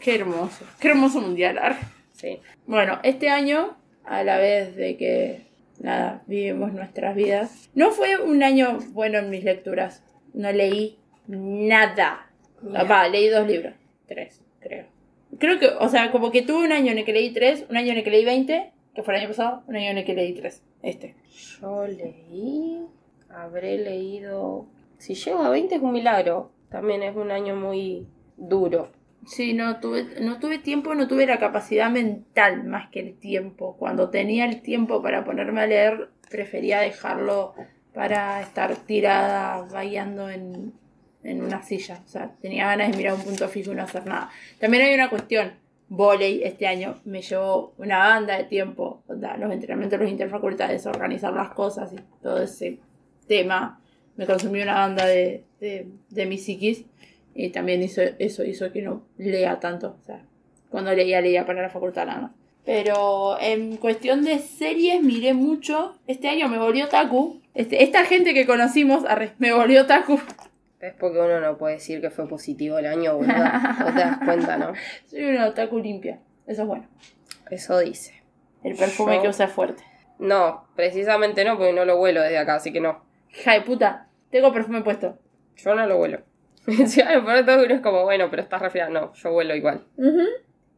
[0.00, 0.64] Qué hermoso.
[0.80, 1.58] Qué hermoso mundial.
[1.58, 1.78] arre.
[2.12, 2.40] Sí.
[2.66, 5.46] Bueno, este año, a la vez de que,
[5.80, 10.02] nada, vivimos nuestras vidas, no fue un año bueno en mis lecturas.
[10.32, 12.30] No leí nada.
[12.62, 13.74] Va, leí dos libros.
[14.06, 14.86] Tres, creo.
[15.38, 17.76] Creo que, o sea, como que tuve un año en el que leí tres, un
[17.76, 20.04] año en el que leí 20, que fue el año pasado, un año en el
[20.04, 20.62] que leí tres.
[20.82, 21.14] Este.
[21.60, 22.86] Yo leí.
[23.28, 24.66] Habré leído.
[24.98, 26.50] Si llego a 20 es un milagro.
[26.70, 28.06] También es un año muy
[28.36, 28.90] duro.
[29.26, 33.76] Sí, no tuve, no tuve tiempo, no tuve la capacidad mental más que el tiempo.
[33.78, 37.54] Cuando tenía el tiempo para ponerme a leer, prefería dejarlo
[37.94, 40.74] para estar tirada, bailando en,
[41.24, 42.00] en una silla.
[42.04, 44.30] O sea, tenía ganas de mirar un punto fijo y no hacer nada.
[44.58, 45.52] También hay una cuestión.
[45.86, 49.02] Voley este año me llevó una banda de tiempo.
[49.06, 52.78] onda, Los entrenamientos, los interfacultades, organizar las cosas y todo ese
[53.26, 53.80] tema.
[54.16, 56.84] Me consumió una banda de, de, de mi psiquis.
[57.34, 59.96] Y también hizo, eso hizo que no lea tanto.
[60.00, 60.24] O sea,
[60.70, 62.30] cuando leía, leía para la facultad nada más.
[62.64, 65.98] Pero en cuestión de series miré mucho.
[66.06, 67.42] Este año me volvió Taku.
[67.54, 70.18] Este, esta gente que conocimos, arre, me volvió Taku.
[70.84, 73.32] Es porque uno no puede decir que fue positivo el año, boludo.
[73.34, 74.72] No te das cuenta, ¿no?
[75.06, 76.20] Soy una otaku limpia.
[76.46, 76.86] Eso es bueno.
[77.50, 78.22] Eso dice.
[78.62, 79.82] El perfume Yo- que usa es fuerte.
[80.18, 83.02] No, precisamente no, porque no lo huelo desde acá, así que no.
[83.32, 85.18] Hija de puta, tengo perfume puesto.
[85.56, 86.20] Yo no lo huelo.
[86.86, 88.90] Si pone todo uno es como, bueno, pero estás resfriado.
[88.90, 89.84] No, yo huelo igual.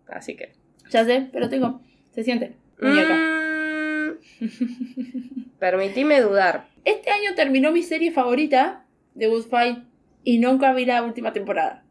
[0.08, 0.52] Así que.
[0.90, 1.80] Ya sé, pero tengo.
[2.12, 2.54] Se siente.
[2.80, 4.10] Mm.
[5.58, 6.68] Permitime dudar.
[6.84, 8.84] Este año terminó mi serie favorita,
[9.18, 9.78] The Good Fight,
[10.26, 11.84] y nunca vi la última temporada.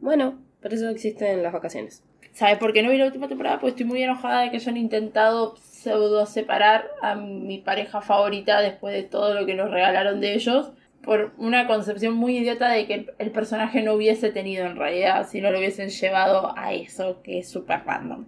[0.00, 2.02] Bueno, por eso existen las vacaciones.
[2.32, 3.60] ¿Sabes por qué no vi la última temporada?
[3.60, 8.92] Pues estoy muy enojada de que hayan intentado pseudo separar a mi pareja favorita después
[8.94, 10.72] de todo lo que nos regalaron de ellos.
[11.04, 15.28] Por una concepción muy idiota de que el, el personaje no hubiese tenido en realidad,
[15.28, 18.26] si no lo hubiesen llevado a eso que es súper random.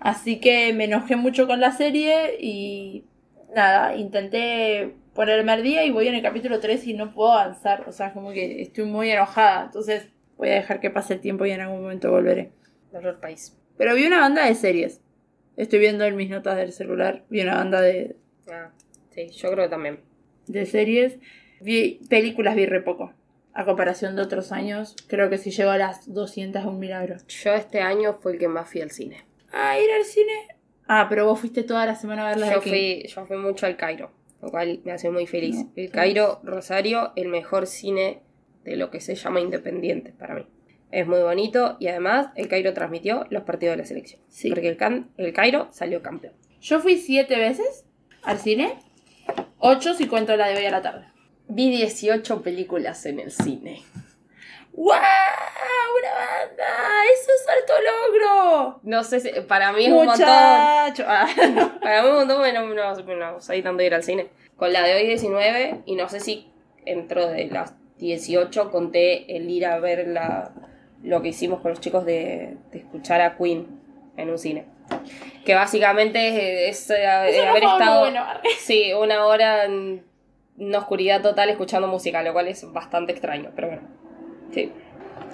[0.00, 3.04] Así que me enojé mucho con la serie y
[3.54, 7.84] nada, intenté ponerme al día y voy en el capítulo 3 y no puedo avanzar.
[7.88, 9.64] O sea, como que estoy muy enojada.
[9.66, 12.52] Entonces voy a dejar que pase el tiempo y en algún momento volveré.
[12.92, 13.56] Dolor país.
[13.76, 15.00] Pero vi una banda de series.
[15.56, 17.24] Estoy viendo en mis notas del celular.
[17.28, 18.16] Vi una banda de,
[18.50, 18.70] Ah,
[19.10, 20.00] sí, yo creo que también.
[20.46, 21.18] de series.
[21.60, 23.12] Vi películas, vi re poco.
[23.52, 27.16] A comparación de otros años, creo que si llego a las 200 es un milagro.
[27.28, 29.24] Yo este año fue el que más fui al cine.
[29.52, 30.32] Ah, ir al cine
[30.88, 32.70] Ah, pero vos fuiste toda la semana a ver la Yo de King.
[32.70, 34.10] fui, yo fui mucho al Cairo,
[34.44, 35.64] lo cual me hace muy feliz.
[35.76, 35.90] El.
[35.90, 38.20] Cairo, Rosario, el mejor cine
[38.64, 40.46] de lo que se llama independiente para mí.
[40.90, 44.20] Es muy bonito y además el Cairo transmitió los partidos de la selección.
[44.28, 44.48] Sí.
[44.50, 46.34] Porque el, Can- el Cairo salió campeón.
[46.60, 47.84] Yo fui siete veces
[48.22, 48.74] al cine.
[49.58, 51.06] Ocho si cuento la de hoy a la tarde.
[51.48, 53.82] Vi 18 películas en el cine.
[54.76, 54.92] ¡Wow!
[54.92, 56.64] ¡Una banda!
[57.12, 58.80] ¡Eso es alto logro!
[58.82, 60.26] No sé si, para mí es un montón.
[60.28, 60.92] Ah.
[61.80, 64.28] Para mí un montón, bueno, no, no, no soy tanto de ir al cine.
[64.56, 66.52] Con la de hoy 19, y no sé si
[66.84, 70.52] dentro de las 18 conté el ir a ver la,
[71.02, 73.80] lo que hicimos con los chicos de, de escuchar a Queen
[74.16, 74.66] en un cine.
[75.44, 78.24] Que básicamente es, es, eh, no haber estado bueno.
[78.58, 80.04] sí, una hora en
[80.58, 84.03] una oscuridad total escuchando música, lo cual es bastante extraño, pero bueno.
[84.54, 84.70] Sí.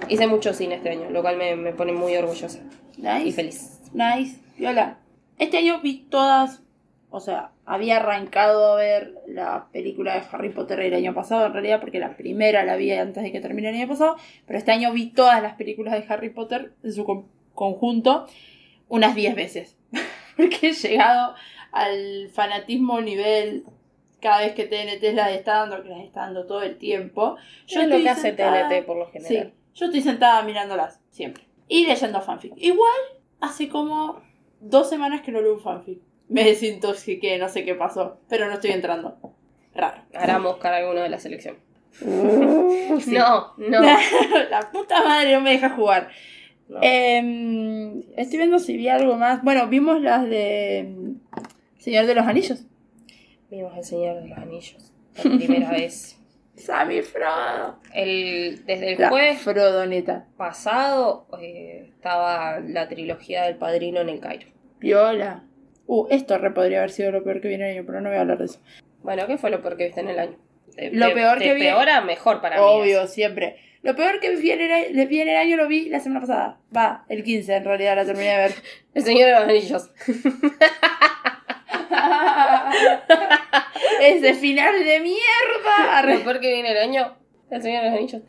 [0.09, 2.59] Hice mucho cine este año, lo cual me, me pone muy orgullosa
[2.97, 3.31] y Nice.
[3.33, 3.79] feliz.
[3.93, 4.39] Nice.
[4.57, 4.97] Viola.
[5.37, 6.61] Este año vi todas.
[7.13, 11.53] O sea, había arrancado a ver la película de Harry Potter el año pasado, en
[11.53, 14.15] realidad, porque la primera la vi antes de que termine el año pasado.
[14.47, 18.27] Pero este año vi todas las películas de Harry Potter en su con- conjunto
[18.87, 19.77] unas 10 veces.
[20.37, 21.35] porque he llegado
[21.73, 23.65] al fanatismo nivel.
[24.21, 27.37] Cada vez que TNT las está dando, que las está dando todo el tiempo.
[27.67, 29.53] Yo es lo que hace sentada- TNT por lo Sí, general.
[29.73, 31.43] yo estoy sentada mirándolas siempre.
[31.67, 32.53] Y leyendo fanfic.
[32.57, 32.99] Igual,
[33.39, 34.21] hace como
[34.59, 35.99] dos semanas que no leo un fanfic.
[36.29, 39.17] Me desintoxiqué, no sé qué pasó, pero no estoy entrando.
[39.73, 40.03] Raro.
[40.13, 41.57] A buscar alguno de la selección.
[43.01, 43.11] Sí.
[43.11, 43.81] No, no.
[44.49, 46.09] La puta madre no me deja jugar.
[46.69, 46.79] No.
[46.81, 49.43] Em, estoy viendo si vi algo más.
[49.43, 50.93] Bueno, vimos las de
[51.79, 52.65] Señor de los Anillos.
[53.51, 54.91] Vimos El Señor de los Anillos.
[55.21, 56.17] Por primera vez.
[56.55, 57.79] Sammy Frodo.
[57.93, 60.25] El, desde el La jueves Frodoneta.
[60.37, 64.47] pasado eh, estaba la trilogía del Padrino en el Cairo.
[64.79, 65.43] Viola.
[65.87, 68.17] Uh, esto re podría haber sido lo peor que viene el año, pero no voy
[68.17, 68.59] a hablar de eso.
[69.03, 70.37] Bueno, ¿qué fue lo peor que viste en el año?
[70.75, 72.63] De- Lo de- peor de que vi- peor mejor para mí.
[72.65, 73.57] Obvio, siempre.
[73.81, 76.59] Lo peor que vi en, el, vi en el año lo vi la semana pasada.
[76.75, 78.51] Va, el 15 en realidad la terminé de ver.
[78.93, 79.89] El Señor de los Anillos.
[84.01, 86.01] Ese final de mierda.
[86.03, 87.15] Lo peor que viene el año.
[87.49, 88.21] El Señor de los Anillos.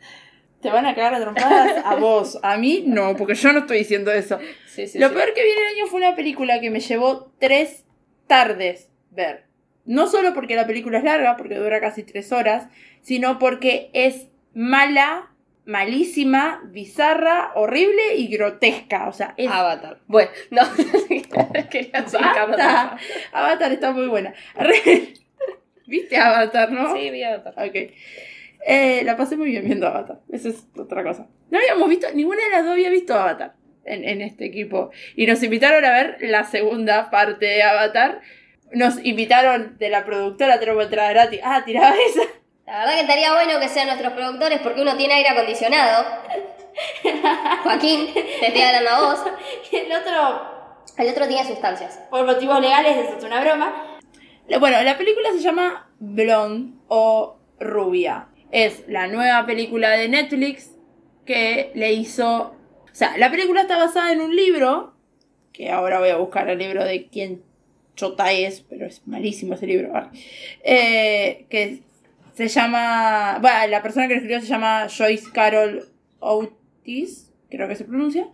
[0.61, 2.39] Te van a cagar a trompadas a vos.
[2.41, 4.39] A mí no, porque yo no estoy diciendo eso.
[4.67, 5.15] Sí, sí, Lo sí.
[5.15, 7.85] peor que vi en el año fue una película que me llevó tres
[8.27, 9.45] tardes ver.
[9.85, 12.67] No solo porque la película es larga, porque dura casi tres horas,
[13.01, 15.32] sino porque es mala,
[15.65, 19.07] malísima, bizarra, horrible y grotesca.
[19.07, 19.99] O sea, es Avatar.
[20.07, 20.61] Bueno, no.
[21.69, 22.57] Quería seguir cantando.
[22.57, 22.97] Basta.
[23.31, 24.33] Avatar está muy buena.
[25.85, 26.95] ¿Viste Avatar, no?
[26.95, 27.53] Sí, vi Avatar.
[27.67, 27.75] Ok.
[28.65, 30.19] Eh, la pasé muy bien viendo Avatar.
[30.31, 31.27] Esa es otra cosa.
[31.49, 33.55] No habíamos visto, ninguna de las dos había visto Avatar
[33.85, 34.91] en, en este equipo.
[35.15, 38.21] Y nos invitaron a ver la segunda parte de Avatar.
[38.71, 41.41] Nos invitaron de la productora, tenemos entrada gratis.
[41.43, 42.23] Ah, tiraba esa.
[42.65, 46.05] La verdad que estaría bueno que sean nuestros productores porque uno tiene aire acondicionado.
[47.63, 49.19] Joaquín, te estoy hablando a vos.
[49.71, 51.99] El otro, El otro tiene sustancias.
[52.09, 53.99] por motivos legales, eso es una broma.
[54.59, 58.27] Bueno, la película se llama Blonde o Rubia.
[58.51, 60.71] Es la nueva película de Netflix
[61.25, 62.55] que le hizo...
[62.91, 64.93] O sea, la película está basada en un libro,
[65.51, 67.43] que ahora voy a buscar el libro de quién
[67.95, 69.91] chota es, pero es malísimo ese libro.
[70.63, 71.81] Eh, que
[72.33, 73.37] se llama...
[73.41, 75.87] Bueno, la persona que lo escribió se llama Joyce Carol
[76.19, 78.27] Otis, creo que se pronuncia.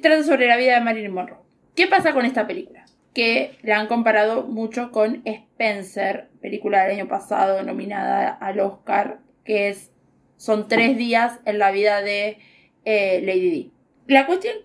[0.00, 1.38] Trata sobre la vida de Marilyn Monroe.
[1.74, 2.84] ¿Qué pasa con esta película?
[3.14, 9.68] Que la han comparado mucho con Spencer, película del año pasado nominada al Oscar, que
[9.68, 9.92] es
[10.42, 12.38] son tres días en la vida de
[12.84, 13.72] eh, Lady Di.
[14.08, 14.56] La cuestión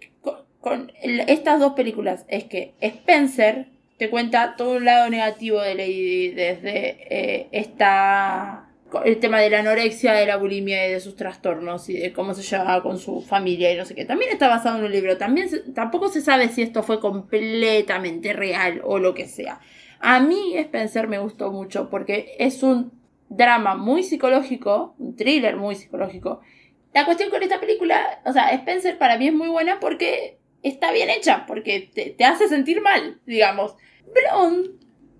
[0.59, 3.68] con, estas dos películas es que Spencer
[3.98, 8.64] te cuenta todo un lado negativo de Lady desde eh, esta
[9.04, 12.34] el tema de la anorexia, de la bulimia y de sus trastornos y de cómo
[12.34, 14.06] se llevaba con su familia y no sé qué.
[14.06, 15.18] También está basado en un libro.
[15.18, 19.60] También se- tampoco se sabe si esto fue completamente real o lo que sea.
[20.00, 22.93] A mí Spencer me gustó mucho porque es un
[23.30, 26.39] drama muy psicológico, un thriller muy psicológico.
[26.93, 30.38] La cuestión con esta película, o sea, Spencer para mí es muy buena porque
[30.68, 33.76] está bien hecha, porque te, hace sentir mal, digamos.
[34.13, 34.72] Blonde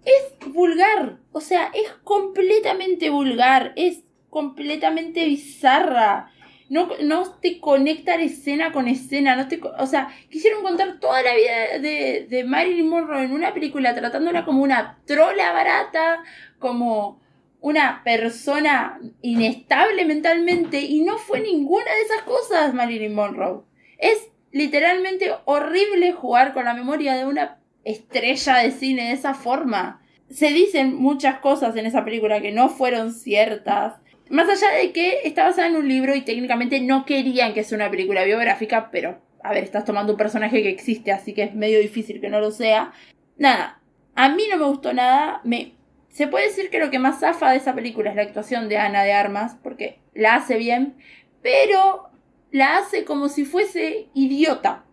[0.06, 6.32] es vulgar, o sea, es completamente vulgar, es completamente bizarra.
[6.70, 11.22] No, no te conecta la escena con escena, no te, o sea, quisieron contar toda
[11.22, 16.24] la vida de, de Marilyn Monroe en una película tratándola como una trola barata,
[16.60, 17.22] como
[17.62, 23.62] una persona inestable mentalmente y no fue ninguna de esas cosas Marilyn Monroe.
[23.98, 30.02] Es literalmente horrible jugar con la memoria de una estrella de cine de esa forma.
[30.30, 33.96] Se dicen muchas cosas en esa película que no fueron ciertas.
[34.30, 37.78] Más allá de que está basada en un libro y técnicamente no querían que sea
[37.78, 41.56] una película biográfica, pero a ver, estás tomando un personaje que existe, así que es
[41.56, 42.92] medio difícil que no lo sea.
[43.38, 43.80] Nada,
[44.16, 45.42] a mí no me gustó nada.
[45.46, 45.74] Me...
[46.10, 48.78] Se puede decir que lo que más zafa de esa película es la actuación de
[48.78, 50.96] Ana de Armas, porque la hace bien,
[51.42, 52.10] pero
[52.52, 54.86] la hace como si fuese idiota.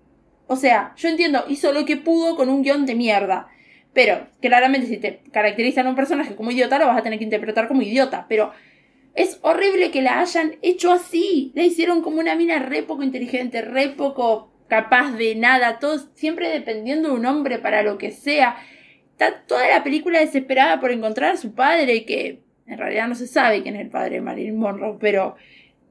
[0.47, 3.49] O sea, yo entiendo, hizo lo que pudo con un guion de mierda.
[3.93, 7.25] Pero, claramente, si te caracterizan a un personaje como idiota, lo vas a tener que
[7.25, 8.27] interpretar como idiota.
[8.29, 8.53] Pero
[9.15, 11.53] es horrible que la hayan hecho así.
[11.55, 15.79] La hicieron como una mina re poco inteligente, re poco capaz de nada.
[15.79, 18.57] Todo siempre dependiendo de un hombre para lo que sea.
[19.13, 23.29] Está toda la película desesperada por encontrar a su padre, que en realidad no se
[23.29, 25.37] sabe quién es el padre de Marilyn Monroe, pero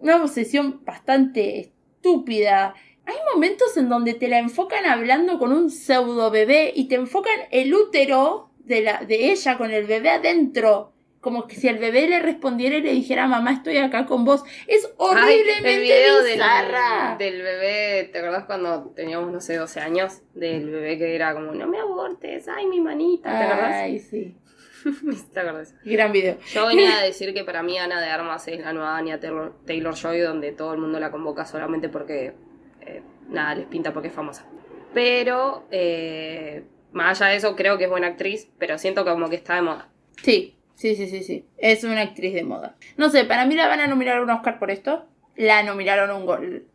[0.03, 2.75] una obsesión bastante estúpida.
[3.05, 7.39] Hay momentos en donde te la enfocan hablando con un pseudo bebé y te enfocan
[7.51, 10.91] el útero de, la, de ella con el bebé adentro.
[11.21, 14.43] Como que si el bebé le respondiera y le dijera, mamá, estoy acá con vos.
[14.67, 17.15] Es horriblemente Ay, el video bizarra.
[17.17, 20.21] Del, del bebé, ¿te acordás cuando teníamos, no sé, 12 años?
[20.33, 23.73] Del bebé que era como, no me abortes, ay, mi manita, ¿te acordás?
[23.73, 24.35] Ay, sí.
[25.33, 25.75] ¿Te acordás?
[25.83, 26.37] Gran video.
[26.51, 29.53] Yo venía a decir que para mí Ana de Armas es la nueva Anya Taylor,
[29.65, 32.33] Taylor Joy, donde todo el mundo la convoca solamente porque
[32.81, 34.45] eh, nada, les pinta porque es famosa.
[34.93, 39.35] Pero, eh, más allá de eso, creo que es buena actriz, pero siento como que
[39.35, 39.89] está de moda.
[40.21, 41.45] Sí, sí, sí, sí, sí.
[41.57, 42.75] Es una actriz de moda.
[42.97, 45.07] No sé, para mí la van a nominar a un Oscar por esto.
[45.35, 46.67] La nominaron a un gol.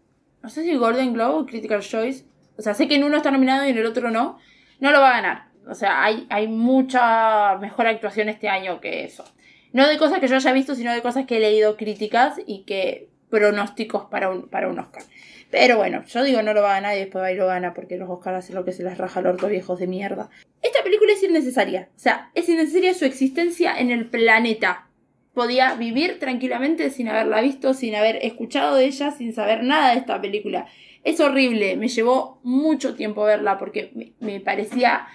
[0.42, 2.24] No sé si Golden Globe o Critical Choice.
[2.56, 4.38] O sea, sé que en uno está nominado y en el otro no.
[4.80, 5.47] No lo va a ganar.
[5.68, 9.24] O sea, hay, hay mucha mejor actuación este año que eso.
[9.72, 12.64] No de cosas que yo haya visto, sino de cosas que he leído críticas y
[12.64, 15.02] que pronósticos para un, para un Oscar.
[15.50, 17.74] Pero bueno, yo digo no lo va a ganar y después va y lo gana
[17.74, 20.30] porque los Oscars hacen lo que se les raja al orto viejos de mierda.
[20.62, 21.88] Esta película es innecesaria.
[21.96, 24.86] O sea, es innecesaria su existencia en el planeta.
[25.34, 29.98] Podía vivir tranquilamente sin haberla visto, sin haber escuchado de ella, sin saber nada de
[29.98, 30.66] esta película.
[31.04, 35.06] Es horrible, me llevó mucho tiempo verla porque me, me parecía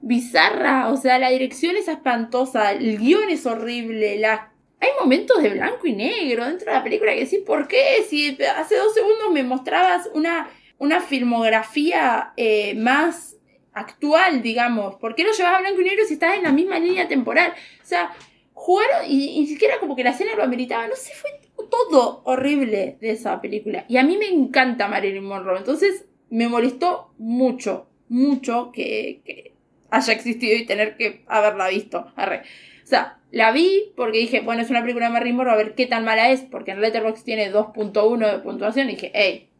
[0.00, 0.88] bizarra.
[0.88, 5.86] O sea, la dirección es espantosa, el guion es horrible, la hay momentos de blanco
[5.86, 8.02] y negro dentro de la película que decís, ¿por qué?
[8.08, 10.48] Si hace dos segundos me mostrabas una,
[10.78, 13.36] una filmografía eh, más
[13.74, 16.78] actual, digamos, ¿por qué lo llevas a blanco y negro si estás en la misma
[16.78, 17.52] línea temporal?
[17.82, 18.10] O sea,
[18.54, 21.30] jugaron y, ni siquiera como que la escena lo ameritaba, no sé, fue
[21.68, 23.84] todo horrible de esa película.
[23.86, 29.49] Y a mí me encanta Marilyn Monroe, entonces me molestó mucho, mucho que
[29.90, 32.06] haya existido y tener que haberla visto.
[32.16, 35.74] O sea, la vi porque dije, bueno, es una película de Marilyn Monroe, a ver
[35.74, 38.88] qué tan mala es, porque en Letterboxd tiene 2.1 de puntuación.
[38.88, 39.50] Y dije, hey,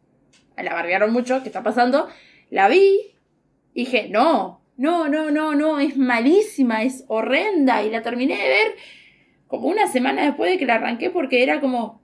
[0.57, 2.07] la barriaron mucho, ¿qué está pasando?
[2.49, 3.13] La vi
[3.73, 7.83] dije, no, no, no, no, no, es malísima, es horrenda.
[7.83, 8.75] Y la terminé de ver
[9.47, 12.01] como una semana después de que la arranqué porque era como,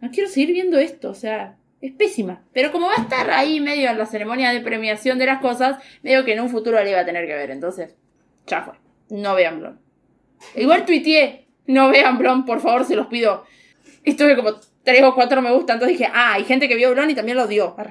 [0.00, 2.42] no quiero seguir viendo esto, o sea, es pésima.
[2.52, 5.82] Pero como va a estar ahí medio en la ceremonia de premiación de las cosas,
[6.02, 7.50] medio que en un futuro la iba a tener que ver.
[7.50, 7.94] Entonces,
[8.46, 8.74] ya fue.
[9.10, 9.80] No vean Blonde.
[10.54, 13.44] Igual tuiteé, no vean Blonde, por favor, se los pido.
[14.04, 14.54] Y tuve como
[14.84, 17.36] tres o cuatro me gusta, entonces dije, ah, hay gente que vio Blonde y también
[17.36, 17.76] lo dio.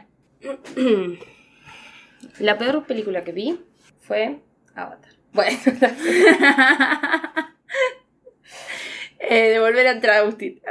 [2.40, 3.60] La peor película que vi
[4.02, 4.40] fue
[4.76, 5.14] Avatar.
[5.34, 5.58] Bueno,
[9.28, 10.62] Eh, de volver a entrar a Agustín.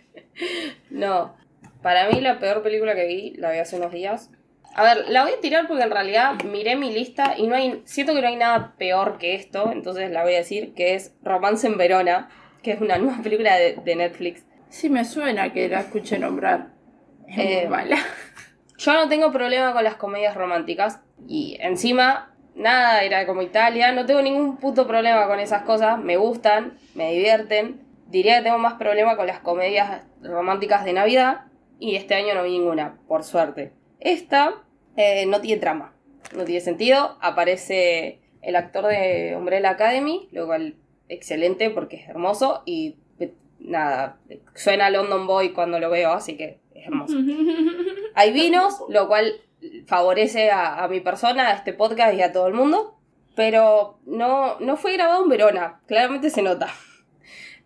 [0.90, 1.36] no.
[1.84, 4.30] Para mí la peor película que vi, la vi hace unos días.
[4.74, 7.82] A ver, la voy a tirar porque en realidad miré mi lista y no hay,
[7.84, 11.14] siento que no hay nada peor que esto, entonces la voy a decir, que es
[11.22, 12.30] Romance en Verona,
[12.62, 14.46] que es una nueva película de, de Netflix.
[14.70, 16.68] Sí, me suena que la escuché nombrar.
[17.28, 17.98] Es muy Eh, mala.
[18.78, 24.06] Yo no tengo problema con las comedias románticas y encima nada era como Italia, no
[24.06, 27.82] tengo ningún puto problema con esas cosas, me gustan, me divierten.
[28.06, 31.42] Diría que tengo más problema con las comedias románticas de Navidad
[31.78, 33.72] y este año no vi ninguna, por suerte.
[34.00, 34.62] Esta
[34.96, 35.94] eh, no tiene trama,
[36.34, 40.76] no tiene sentido, aparece el actor de Umbrella Academy, lo cual
[41.08, 44.18] excelente porque es hermoso y eh, nada,
[44.54, 47.16] suena London Boy cuando lo veo, así que es hermoso.
[48.14, 49.40] Hay vinos, lo cual
[49.86, 52.98] favorece a, a mi persona, a este podcast y a todo el mundo.
[53.34, 56.68] Pero no, no fue grabado en Verona, claramente se nota.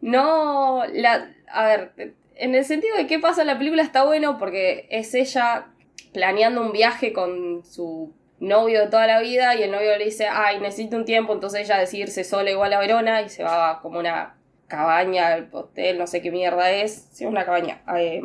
[0.01, 4.39] No, la, a ver, en el sentido de qué pasa en la película está bueno
[4.39, 5.67] porque es ella
[6.13, 10.29] planeando un viaje con su novio de toda la vida y el novio le dice,
[10.31, 13.71] ay, necesito un tiempo, entonces ella decide irse sola igual a Verona y se va
[13.71, 14.37] a como una
[14.69, 18.21] cabaña, hotel, no sé qué mierda es, sí, una cabaña, eh,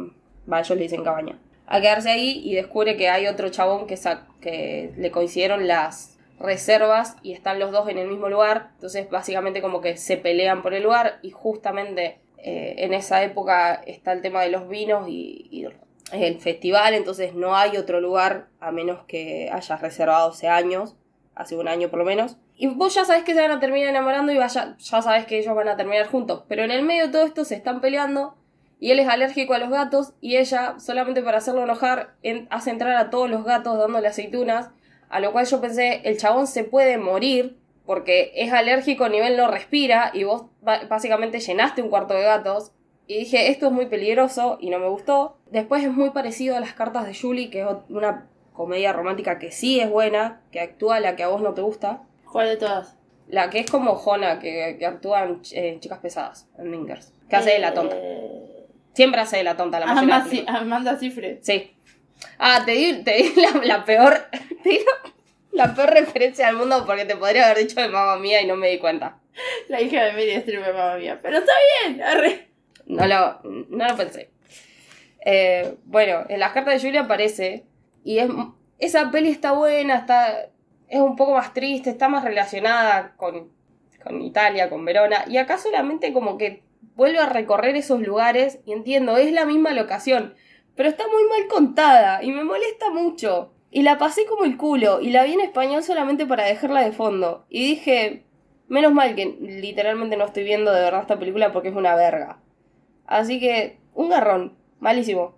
[0.51, 3.97] va, ellos le dicen cabaña, a quedarse ahí y descubre que hay otro chabón que,
[3.97, 8.71] sa- que le coincidieron las, reservas y están los dos en el mismo lugar.
[8.75, 13.75] Entonces, básicamente, como que se pelean por el lugar y justamente eh, en esa época
[13.87, 15.65] está el tema de los vinos y,
[16.11, 16.93] el festival.
[16.93, 20.95] Entonces, no hay otro lugar a menos que hayas reservado hace años,
[21.33, 22.37] hace un año por lo menos.
[22.55, 25.39] Y vos ya sabés que se van a terminar enamorando y vaya, ya sabés que
[25.39, 26.43] ellos van a terminar juntos.
[26.47, 28.35] Pero en el medio de todo esto se están peleando
[28.79, 32.69] y él es alérgico a los gatos y ella, solamente para hacerlo enojar, en- hace
[32.69, 34.69] entrar a todos los gatos dándole aceitunas.
[35.09, 39.37] A lo cual yo pensé, el chabón se puede morir porque es alérgico a nivel
[39.37, 42.71] no respira y vos básicamente llenaste un cuarto de gatos.
[43.05, 45.37] Y dije, esto es muy peligroso y no me gustó.
[45.51, 49.51] Después es muy parecido a las cartas de Julie, que es una comedia romántica que
[49.51, 52.03] sí es buena, que actúa la que a vos no te gusta.
[52.31, 52.95] ¿Cuál de todas?
[53.27, 57.13] La que es como Jona, que, que actúa en eh, Chicas Pesadas, en Mingers.
[57.29, 57.95] Que hace de la tonta.
[57.97, 60.27] Eh, Siempre hace de la tonta la películas.
[60.47, 61.39] Amanda Cifre.
[61.41, 61.75] Sí.
[62.37, 64.13] Ah, te di, te di la, la peor.
[64.63, 65.12] Te di la,
[65.53, 68.55] la peor referencia del mundo porque te podría haber dicho de mamá mía y no
[68.55, 69.19] me di cuenta.
[69.67, 71.19] La hija de Meryl Streep, mamá mía.
[71.21, 71.51] Pero está
[71.85, 72.47] bien, arre.
[72.85, 74.29] No lo, no lo pensé.
[75.25, 77.65] Eh, bueno, en las cartas de Julia aparece.
[78.03, 78.29] Y es,
[78.79, 80.49] esa peli está buena, está.
[80.89, 83.51] Es un poco más triste, está más relacionada con,
[84.03, 85.25] con Italia, con Verona.
[85.27, 86.63] Y acá solamente como que
[86.95, 88.59] vuelve a recorrer esos lugares.
[88.65, 90.35] Y entiendo, es la misma locación.
[90.75, 93.52] Pero está muy mal contada y me molesta mucho.
[93.75, 95.01] Y la pasé como el culo.
[95.01, 97.45] Y la vi en español solamente para dejarla de fondo.
[97.49, 98.23] Y dije.
[98.67, 102.39] Menos mal que literalmente no estoy viendo de verdad esta película porque es una verga.
[103.05, 104.55] Así que, un garrón.
[104.79, 105.35] Malísimo.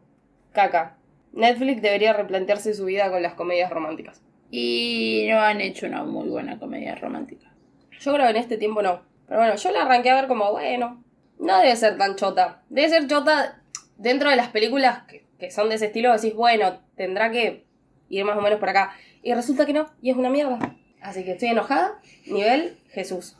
[0.52, 0.98] Caca.
[1.32, 4.22] Netflix debería replantearse su vida con las comedias románticas.
[4.52, 7.54] Y no han hecho una muy buena comedia romántica.
[8.00, 9.02] Yo creo que en este tiempo no.
[9.28, 11.04] Pero bueno, yo la arranqué a ver como, bueno,
[11.40, 12.64] no debe ser tan chota.
[12.70, 13.62] Debe ser chota
[13.98, 16.14] dentro de las películas que, que son de ese estilo.
[16.14, 17.64] Decís, bueno, tendrá que
[18.10, 18.93] ir más o menos por acá.
[19.24, 20.76] Y resulta que no, y es una mierda.
[21.01, 21.99] Así que estoy enojada.
[22.26, 23.36] Nivel Jesús.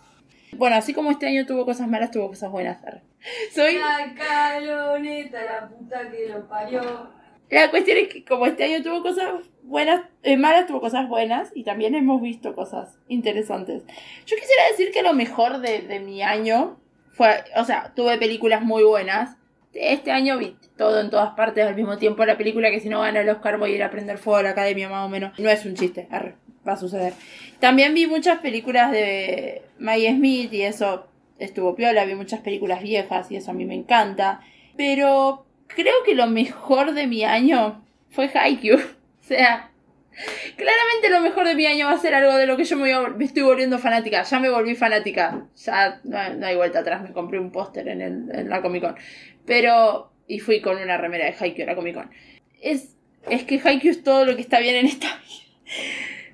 [0.54, 2.78] Bueno, así como este año tuvo cosas malas, tuvo cosas buenas.
[3.54, 3.78] Soy.
[3.78, 7.10] La caloneta, la puta que lo parió.
[7.50, 11.52] La cuestión es que como este año tuvo cosas buenas, eh, malas tuvo cosas buenas
[11.54, 13.84] y también hemos visto cosas interesantes.
[14.26, 16.80] Yo quisiera decir que lo mejor de, de mi año
[17.14, 19.38] fue, o sea, tuve películas muy buenas.
[19.76, 22.26] Este año vi todo en todas partes al mismo tiempo.
[22.26, 24.44] La película que si no gana el Oscar voy a ir a prender fuego a
[24.44, 25.38] la academia más o menos.
[25.38, 26.36] No es un chiste, arre,
[26.68, 27.14] va a suceder.
[27.60, 31.08] También vi muchas películas de Maggie Smith y eso
[31.40, 32.06] estuvo piola.
[32.06, 34.40] Vi muchas películas viejas y eso a mí me encanta.
[34.78, 38.80] Pero creo que lo mejor de mi año fue Haikyuu.
[39.26, 39.72] O sea,
[40.56, 42.84] claramente lo mejor de mi año va a ser algo de lo que yo me,
[42.84, 44.22] voy a- me estoy volviendo fanática.
[44.24, 45.48] Ya me volví fanática.
[45.56, 47.02] Ya no, hay- vuelta atrás.
[47.02, 48.96] Me compré un póster en la Comic Con.
[49.46, 50.12] Pero.
[50.28, 52.10] Y fui con una remera de Haikyuu a la Comic Con.
[52.62, 52.96] Es,
[53.30, 55.72] es que Haikyuu es todo lo que está bien en esta vida.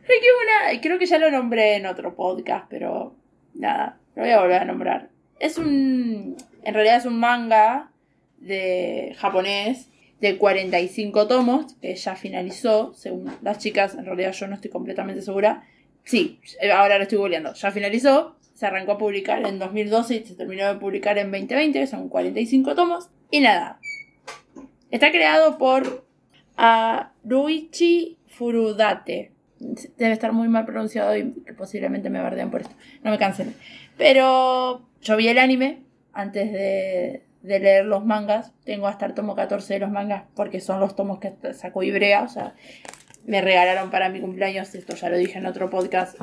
[0.03, 0.81] Haikyuu es una.
[0.81, 3.15] Creo que ya lo nombré en otro podcast, pero.
[3.53, 5.09] Nada, lo voy a volver a nombrar.
[5.39, 6.37] Es un.
[6.63, 7.91] En realidad es un manga
[8.37, 9.89] de japonés
[10.21, 15.21] de 45 tomos, que ya finalizó, según las chicas, en realidad yo no estoy completamente
[15.23, 15.63] segura.
[16.03, 16.39] Sí,
[16.73, 20.67] ahora lo estoy googleando, ya finalizó, se arrancó a publicar en 2012 y se terminó
[20.67, 23.09] de publicar en 2020, que son 45 tomos.
[23.31, 23.79] Y nada,
[24.91, 26.05] está creado por
[27.23, 29.31] Ruichi Furudate.
[29.97, 31.23] Debe estar muy mal pronunciado y
[31.57, 32.75] posiblemente me bardean por esto.
[33.03, 33.55] No me cancelen.
[33.97, 35.81] Pero yo vi el anime
[36.13, 38.53] antes de, leer los mangas.
[38.63, 42.21] Tengo hasta el tomo 14 de los mangas porque son los tomos que sacó Ibrea.
[42.21, 42.53] O sea,
[43.25, 46.15] me regalaron para mi cumpleaños, esto ya lo dije en otro podcast,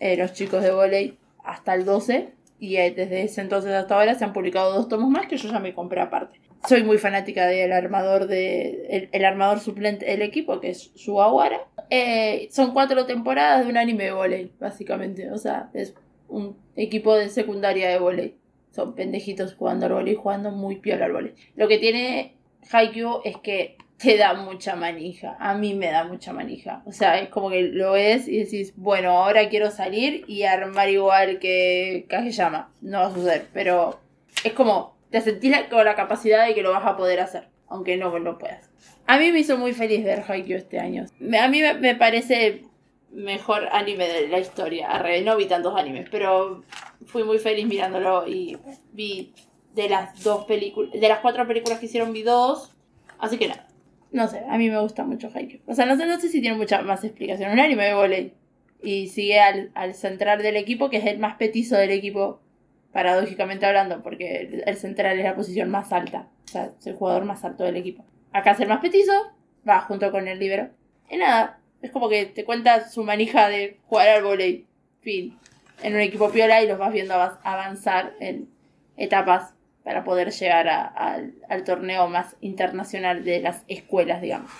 [0.00, 1.16] eh, los chicos de volei
[1.46, 2.32] hasta el 12.
[2.58, 5.50] Y eh, desde ese entonces hasta ahora se han publicado dos tomos más que yo
[5.50, 6.40] ya me compré aparte.
[6.68, 11.60] Soy muy fanática del armador de el, el armador suplente del equipo, que es Sugawara.
[11.90, 15.30] Eh, son cuatro temporadas de un anime de volei, básicamente.
[15.30, 15.94] O sea, es
[16.28, 18.34] un equipo de secundaria de volei.
[18.72, 21.34] Son pendejitos jugando al volei, jugando muy piola al volei.
[21.54, 22.36] Lo que tiene
[22.70, 25.36] Haikyuu es que te da mucha manija.
[25.40, 26.82] A mí me da mucha manija.
[26.84, 30.88] O sea, es como que lo ves y decís, bueno, ahora quiero salir y armar
[30.90, 32.70] igual que Kageyama.
[32.82, 33.98] No va a suceder, pero
[34.44, 37.48] es como, te sentís la- con la capacidad de que lo vas a poder hacer,
[37.68, 38.68] aunque no lo puedas.
[39.06, 41.06] A mí me hizo muy feliz ver Haikyuu este año.
[41.40, 42.64] A mí me, me parece
[43.12, 44.90] mejor anime de la historia.
[44.90, 46.62] Arre, no vi tantos animes, pero
[47.06, 48.58] fui muy feliz mirándolo y
[48.92, 49.32] vi
[49.74, 52.74] de las dos películas, de las cuatro películas que hicieron vi dos,
[53.18, 53.65] así que nada.
[54.16, 55.60] No sé, a mí me gusta mucho Haikyuu.
[55.66, 57.50] O sea, no sé, no sé si tiene mucha más explicación.
[57.52, 58.32] Un anime de volei.
[58.82, 62.40] Y sigue al, al central del equipo, que es el más petizo del equipo,
[62.92, 66.28] paradójicamente hablando, porque el, central es la posición más alta.
[66.46, 68.04] O sea, es el jugador más alto del equipo.
[68.32, 69.12] Acá es el más petizo,
[69.68, 70.70] va junto con el libero.
[71.10, 74.64] Y nada, Es como que te cuenta su manija de jugar al volei.
[75.02, 75.36] Fin.
[75.82, 78.48] En un equipo piola y los vas viendo av- avanzar en
[78.96, 79.52] etapas
[79.86, 84.50] para poder llegar al, torneo más internacional de las escuelas, digamos.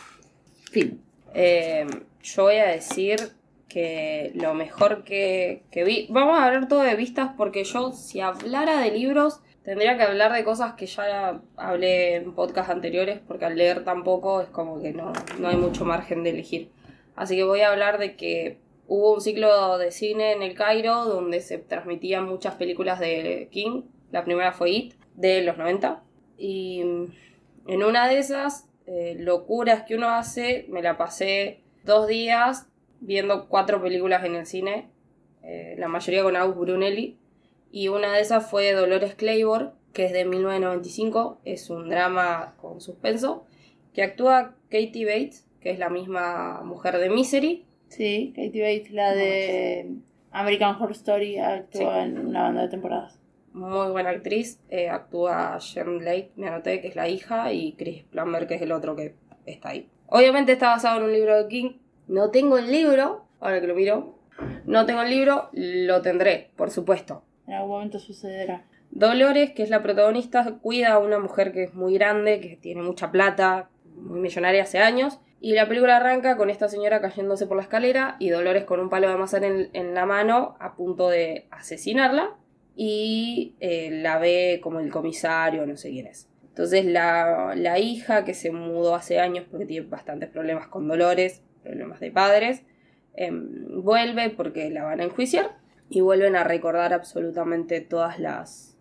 [0.71, 1.03] Fin.
[1.35, 1.85] Eh,
[2.23, 3.33] yo voy a decir
[3.69, 6.07] que lo mejor que, vi.
[6.11, 10.33] Vamos a hablar todo de vistas porque yo, si hablara de libros, tendría que hablar
[10.33, 14.93] de cosas que ya hablé en podcast anteriores, porque al leer tampoco es como que
[14.93, 16.71] no, no hay mucho margen de elegir.
[17.17, 21.05] Así que voy a hablar de que hubo un ciclo de cine en el Cairo
[21.05, 23.83] donde se transmitían muchas películas de King.
[24.13, 26.03] La primera fue It, de los 90.
[26.39, 26.81] Y
[27.67, 32.69] en una de esas eh, locuras que uno hace, me la pasé dos días
[33.01, 34.89] viendo cuatro películas en el cine,
[35.43, 37.19] eh, la mayoría con August Brunelli,
[37.71, 42.81] y una de esas fue Dolores Claiborne, que es de 1995, es un drama con
[42.81, 43.45] suspenso,
[43.93, 49.15] que actúa Katie Bates, que es la misma mujer de Misery, Sí, Katie Bates, la
[49.15, 49.97] de
[50.31, 53.19] American Horror Story, actúa en una banda de temporadas.
[53.57, 58.05] Muy buena actriz, eh, actúa Jen Blake, me anoté que es la hija, y Chris
[58.05, 59.15] Plummer, que es el otro que
[59.47, 59.89] está ahí.
[60.09, 61.73] Obviamente está basado en un libro de King.
[62.07, 64.19] No tengo el libro, ahora que lo miro.
[64.67, 67.23] No tengo el libro, lo tendré, por supuesto.
[67.47, 68.67] En algún momento sucederá.
[68.91, 72.83] Dolores, que es la protagonista, cuida a una mujer que es muy grande, que tiene
[72.83, 75.19] mucha plata, muy millonaria hace años.
[75.41, 78.91] Y la película arranca con esta señora cayéndose por la escalera y Dolores con un
[78.91, 82.37] palo de manzana en, en la mano a punto de asesinarla.
[82.77, 86.29] Y eh, la ve como el comisario, no sé quién es.
[86.49, 91.43] Entonces la, la hija que se mudó hace años porque tiene bastantes problemas con Dolores,
[91.63, 92.63] problemas de padres,
[93.15, 95.59] em, vuelve porque la van a enjuiciar
[95.89, 98.77] y vuelven a recordar absolutamente todas las,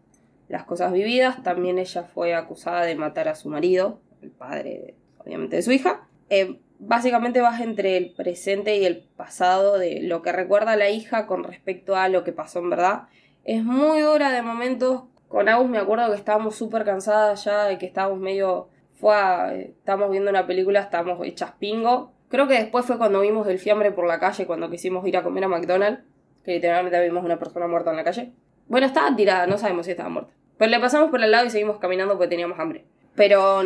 [0.47, 1.43] las cosas vividas.
[1.43, 6.07] También ella fue acusada de matar a su marido, el padre obviamente de su hija.
[6.29, 11.27] Eh, básicamente vas entre el presente y el pasado de lo que recuerda la hija
[11.27, 13.03] con respecto a lo que pasó en verdad.
[13.45, 15.03] Es muy dura de momentos.
[15.29, 18.67] Con Agus me acuerdo que estábamos súper cansadas ya, de que estábamos medio...
[18.95, 22.13] Fue a- estábamos viendo una película, estábamos hechas pingo.
[22.29, 25.23] Creo que después fue cuando vimos el fiambre por la calle, cuando quisimos ir a
[25.23, 26.01] comer a McDonald's,
[26.43, 28.31] que literalmente vimos una persona muerta en la calle.
[28.67, 30.31] Bueno, estaba tirada, no sabemos si estaba muerta.
[30.57, 32.85] Pero le pasamos por el lado y seguimos caminando porque teníamos hambre.
[33.15, 33.63] Pero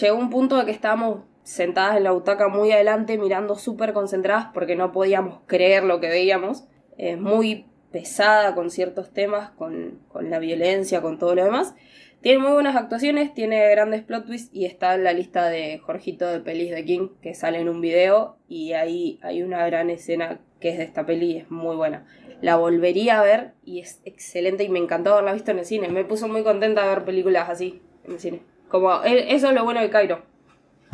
[0.00, 4.48] llegó un punto de que estábamos sentadas en la butaca muy adelante, mirando súper concentradas
[4.52, 6.64] porque no podíamos creer lo que veíamos.
[6.98, 11.74] Es muy pesada con ciertos temas, con, con la violencia, con todo lo demás.
[12.22, 16.26] Tiene muy buenas actuaciones, tiene grandes plot twists y está en la lista de Jorgito
[16.28, 20.38] de pelis de King que sale en un video y ahí hay una gran escena
[20.60, 22.06] que es de esta peli y es muy buena.
[22.40, 25.88] La volvería a ver y es excelente y me encantó haberla visto en el cine.
[25.88, 28.42] Me puso muy contenta de ver películas así en el cine.
[28.68, 30.22] Como, e- eso es lo bueno de Cairo.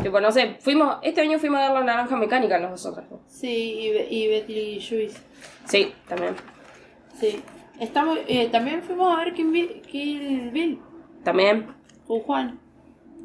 [0.03, 3.05] Tipo, no sé, fuimos, este año fuimos a ver la naranja mecánica nosotros.
[3.11, 3.21] ¿no?
[3.27, 5.23] Sí, y, Be- y Betty Lewis.
[5.67, 6.35] Sí, también.
[7.19, 7.43] Sí.
[7.81, 10.81] Estamos, eh, también fuimos a ver Kill Bill, Kill Bill
[11.23, 11.67] También.
[12.07, 12.61] con Juan.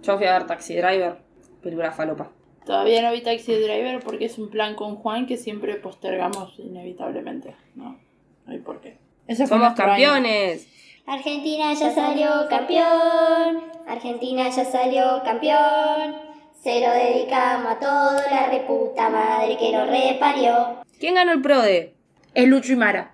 [0.03, 1.18] Yo fui a ver Taxi Driver,
[1.61, 2.30] película falopa.
[2.65, 7.56] Todavía no vi Taxi Driver porque es un plan con Juan que siempre postergamos inevitablemente.
[7.76, 7.98] No,
[8.45, 8.98] no hay por qué.
[9.26, 9.76] Fue Somos año.
[9.76, 10.68] campeones.
[11.06, 13.64] Argentina ya salió campeón.
[13.88, 16.15] Argentina ya salió campeón.
[16.61, 20.78] Se lo dedicamos a toda la reputa madre que lo reparió.
[20.99, 21.95] ¿Quién ganó el PRODE?
[22.34, 23.12] Es Lucho y Mara.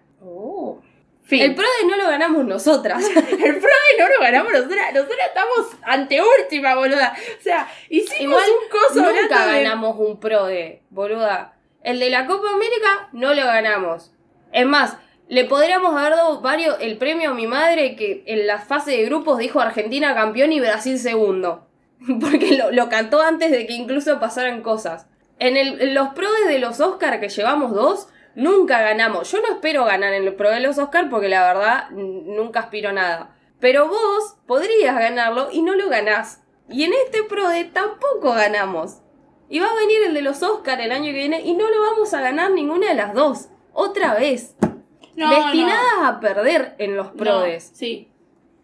[1.29, 1.43] Fin.
[1.43, 3.05] El PRODE no lo ganamos nosotras.
[3.15, 3.15] El
[3.59, 4.93] PRODE no lo ganamos nosotras.
[4.93, 7.13] Nosotras estamos ante última, boluda.
[7.39, 9.09] O sea, hicimos Igual un coso nunca
[9.43, 11.53] hablando de- ganamos un PRODE, boluda.
[11.83, 14.11] El de la Copa América no lo ganamos.
[14.51, 14.97] Es más,
[15.27, 19.05] le podríamos haber dado varios, el premio a mi madre que en la fase de
[19.05, 21.67] grupos dijo Argentina campeón y Brasil segundo.
[22.19, 25.05] Porque lo, lo cantó antes de que incluso pasaran cosas.
[25.37, 28.07] En, el, en los PRODE de los Oscar que llevamos dos,
[28.39, 29.31] nunca ganamos.
[29.31, 32.89] Yo no espero ganar en el PRODE de los Oscar porque la verdad nunca aspiro
[32.89, 33.35] a nada.
[33.59, 36.41] Pero vos podrías ganarlo y no lo ganás.
[36.69, 39.01] Y en este PRODE tampoco ganamos.
[39.49, 41.81] Y va a venir el de los Oscar el año que viene y no lo
[41.81, 43.49] vamos a ganar ninguna de las dos.
[43.73, 44.55] Otra vez.
[45.15, 46.07] No, Destinadas no.
[46.07, 47.71] a perder en los No, PRODES.
[47.73, 48.11] sí.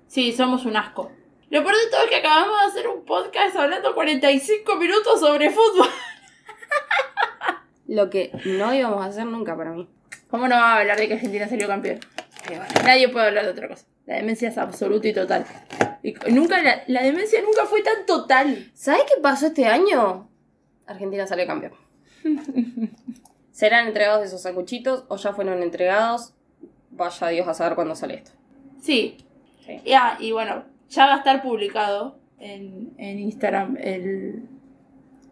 [0.07, 1.11] Sí, somos un asco.
[1.49, 5.49] Lo peor de todo es que acabamos de hacer un podcast hablando 45 minutos sobre
[5.49, 5.89] fútbol.
[7.87, 9.87] Lo que no íbamos a hacer nunca para mí.
[10.29, 11.99] ¿Cómo no va a hablar de que Argentina salió campeón?
[12.83, 13.85] Nadie puede hablar de otra cosa.
[14.05, 15.45] La demencia es absoluta y total.
[16.03, 18.71] Y nunca la, la demencia nunca fue tan total.
[18.73, 20.29] ¿Sabes qué pasó este año?
[20.85, 21.73] Argentina salió campeón.
[23.51, 26.33] ¿Serán entregados esos sacuchitos o ya fueron entregados?
[26.91, 28.31] Vaya Dios a saber cuándo sale esto.
[28.81, 29.17] Sí.
[29.65, 29.81] Sí.
[29.85, 34.47] Ya, y bueno, ya va a estar publicado en, en Instagram el,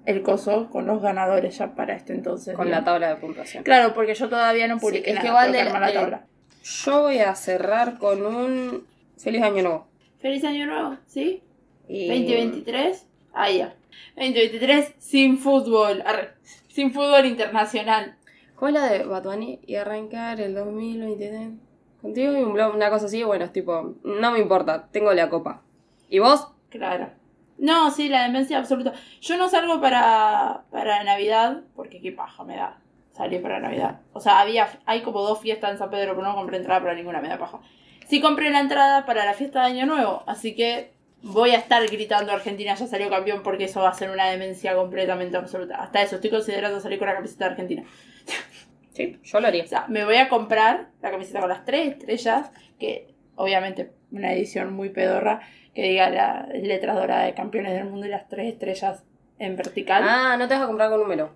[0.06, 2.56] el coso con los ganadores ya para este entonces.
[2.56, 3.64] Con la tabla de puntuación.
[3.64, 6.26] Claro, porque yo todavía no Sí, publiqué es que igual de la- eh, tabla.
[6.64, 8.86] Yo voy a cerrar con un
[9.18, 9.88] feliz año nuevo.
[10.20, 11.42] Feliz año nuevo, ¿sí?
[11.88, 13.06] Y- 2023.
[13.34, 13.74] Ah, ya.
[14.16, 16.02] 2023 sin fútbol.
[16.06, 16.30] arre,
[16.68, 18.16] sin fútbol internacional.
[18.58, 19.60] ¿Cuál es la de Bad Bunny?
[19.66, 21.50] Y arrancar el 2023
[22.02, 25.30] contigo y un blog, una cosa así, bueno, es tipo, no me importa, tengo la
[25.30, 25.62] copa.
[26.10, 26.48] ¿Y vos?
[26.70, 27.10] Claro.
[27.64, 28.92] No, sí, la demencia absoluta.
[29.22, 32.78] Yo no salgo para, para Navidad, porque qué paja me da
[33.14, 34.02] salir para Navidad.
[34.12, 36.94] O sea, había, hay como dos fiestas en San Pedro, pero no compré entrada para
[36.94, 37.62] ninguna, me da paja.
[38.10, 40.92] Sí compré la entrada para la fiesta de Año Nuevo, así que
[41.22, 44.76] voy a estar gritando Argentina ya salió campeón porque eso va a ser una demencia
[44.76, 45.82] completamente absoluta.
[45.82, 47.84] Hasta eso, estoy considerando salir con la camiseta de Argentina.
[48.92, 49.64] Sí, yo lo haría.
[49.64, 54.34] O sea, me voy a comprar la camiseta con las tres estrellas, que obviamente una
[54.34, 55.42] edición muy pedorra,
[55.74, 59.04] que diga las letras doradas de campeones del mundo y las tres estrellas
[59.40, 60.04] en vertical.
[60.06, 61.32] Ah, no te vas a comprar con número.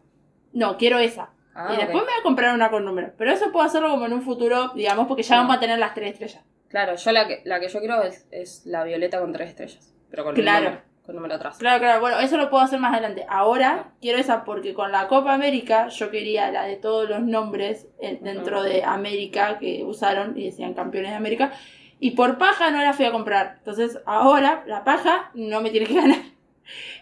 [0.53, 1.29] No, quiero esa.
[1.55, 3.11] Ah, y después me voy a comprar una con número.
[3.17, 5.41] Pero eso puedo hacerlo como en un futuro, digamos, porque ya No.
[5.43, 6.43] vamos a tener las tres estrellas.
[6.69, 9.93] Claro, yo la que, la que yo quiero es, es la violeta con tres estrellas.
[10.11, 10.65] Pero con Claro.
[10.65, 11.57] número, con número atrás.
[11.57, 13.25] Claro, claro, bueno, eso lo puedo hacer más adelante.
[13.29, 17.87] Ahora quiero esa porque con la Copa América yo quería la de todos los nombres
[18.21, 21.53] dentro de América que usaron y decían campeones de América.
[21.99, 23.55] Y por paja no la fui a comprar.
[23.57, 26.19] Entonces ahora la paja no me tiene que ganar.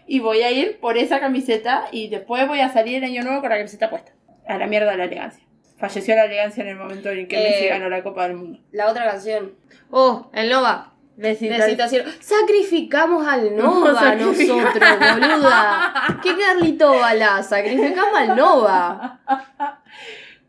[0.06, 3.40] Y voy a ir por esa camiseta y después voy a salir el año nuevo
[3.40, 4.12] con la camiseta puesta.
[4.46, 5.44] A la mierda de la elegancia.
[5.76, 8.60] Falleció la elegancia en el momento en que Eh, Messi ganó la Copa del Mundo.
[8.70, 9.54] La otra canción.
[9.90, 10.92] Oh, el Nova.
[11.16, 11.52] Decir,
[12.20, 14.64] sacrificamos al Nova sacrificamos.
[14.64, 16.20] nosotros, boluda.
[16.22, 17.42] ¿Qué Carlito Balá?
[17.42, 19.20] Sacrificamos al Nova.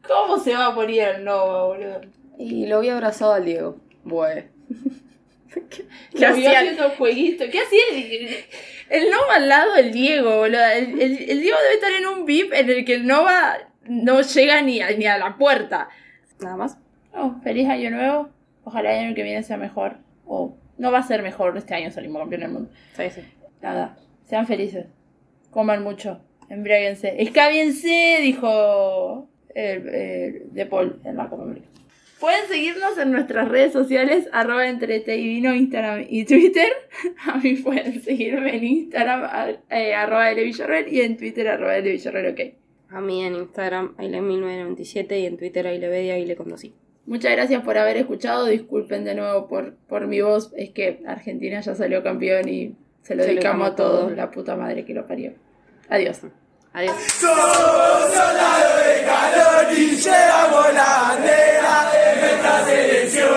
[0.08, 2.02] ¿Cómo se va a morir el Nova, boludo?
[2.38, 3.78] Y lo había abrazado al Diego.
[4.08, 4.44] Bueno.
[6.16, 7.48] ¿Qué hacía haciendo jueguitos?
[7.50, 8.30] ¿Qué hacía el,
[8.90, 10.66] el Nova al lado del Diego, boludo?
[10.66, 14.22] El, el- el Diego debe estar en un VIP en el que el Nova no
[14.22, 15.90] llega ni a, ni a la puerta.
[16.42, 16.78] Nada más.
[17.14, 18.30] Oh, feliz año nuevo.
[18.64, 19.98] Ojalá el año que viene sea mejor.
[20.26, 22.70] O no va a ser mejor este año salimos campeón del mundo.
[22.96, 23.22] Sí, sí.
[23.62, 23.98] Nada.
[24.26, 24.86] Sean felices.
[25.50, 26.22] Coman mucho.
[26.50, 27.22] Embriáguense.
[27.22, 31.68] Escábiense, dijo el, el De Paul en la Copa América.
[32.20, 36.72] Pueden seguirnos en nuestras redes sociales, arroba entrete y vino, Instagram y Twitter.
[37.28, 41.92] A mí pueden seguirme en Instagram, eh, arroba L Villarreal, y en Twitter, arroba L
[41.92, 42.40] Villarreal, ok.
[42.90, 46.74] A mí en Instagram, Aile1997 y en Twitter, Ailevedia, Aile con dos i.
[47.06, 48.48] Muchas gracias por haber escuchado.
[48.48, 50.52] Disculpen de nuevo por, por mi voz.
[50.58, 54.00] Es que Argentina ya salió campeón y se lo Se dedicamos dedicamos a todos.
[54.08, 54.10] todo.
[54.16, 55.34] La puta madre que lo parió.
[55.88, 56.22] Adiós.
[56.74, 56.96] Adiós.
[59.72, 63.28] Y llevamos la de nuestra selección.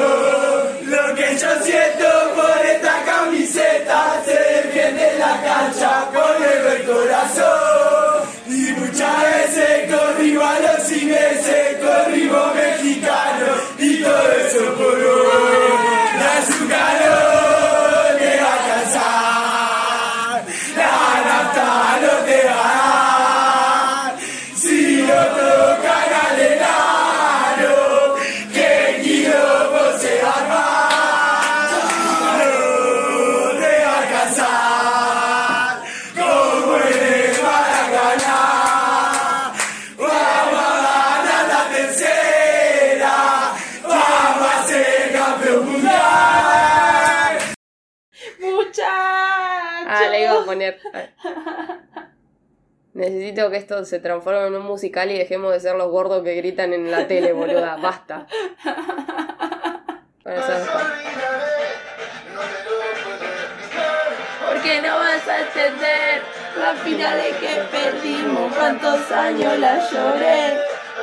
[0.87, 8.31] Lo que yo siento por esta camiseta se defiende en la cancha con el corazón.
[8.47, 15.71] Y muchas veces corrimos a los ingleses, corrimos mexicanos y todo eso por hoy.
[16.19, 17.10] La
[52.93, 56.35] Necesito que esto se transforme en un musical y dejemos de ser los gordos que
[56.35, 57.77] gritan en la tele, boluda.
[57.77, 58.27] Basta.
[60.25, 60.73] Bueno, eso.
[64.49, 66.23] Porque no vas a entender
[66.59, 68.55] la final de que perdimos.
[68.55, 70.59] ¿Cuántos años la lloré?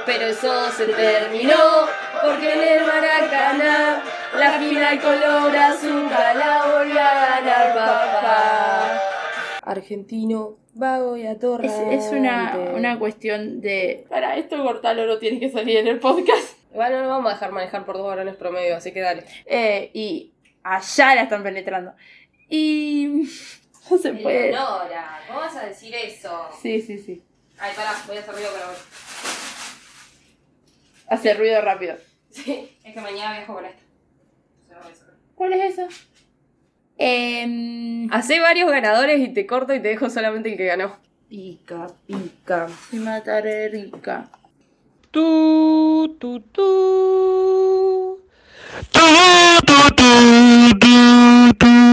[0.05, 1.87] Pero eso se terminó
[2.21, 4.01] porque en el Maracaná
[4.37, 9.16] la final color azul la volvió a ganar papá.
[9.69, 11.95] Argentino, vago y Es, atorrante.
[11.95, 14.05] es una, una cuestión de.
[14.09, 16.57] Para esto cortalo no tiene que salir en el podcast.
[16.71, 19.23] Igual no vamos a dejar manejar por dos varones promedio, así que dale.
[19.45, 20.33] Eh, y
[20.63, 21.93] allá la están penetrando.
[22.49, 23.23] Y.
[23.89, 24.49] No se puede.
[24.49, 26.49] Eleonora, ¿cómo vas a decir eso?
[26.61, 27.23] Sí, sí, sí.
[27.57, 28.77] Ay, pará, voy a hacer ruido para ver.
[31.07, 31.95] Hace ruido rápido.
[32.29, 33.81] Sí, es que mañana viajo con esto.
[34.67, 35.13] Se lo voy a sacar.
[35.35, 35.87] ¿Cuál es esa?
[36.99, 40.95] Eh, Hacé varios ganadores y te corto y te dejo solamente el que ganó.
[41.29, 42.67] Pica, pica.
[42.91, 44.29] me mataré rica.
[45.11, 48.21] Tu, tu, tu.
[48.91, 48.99] Tu,
[49.65, 51.77] tu, tu, tu.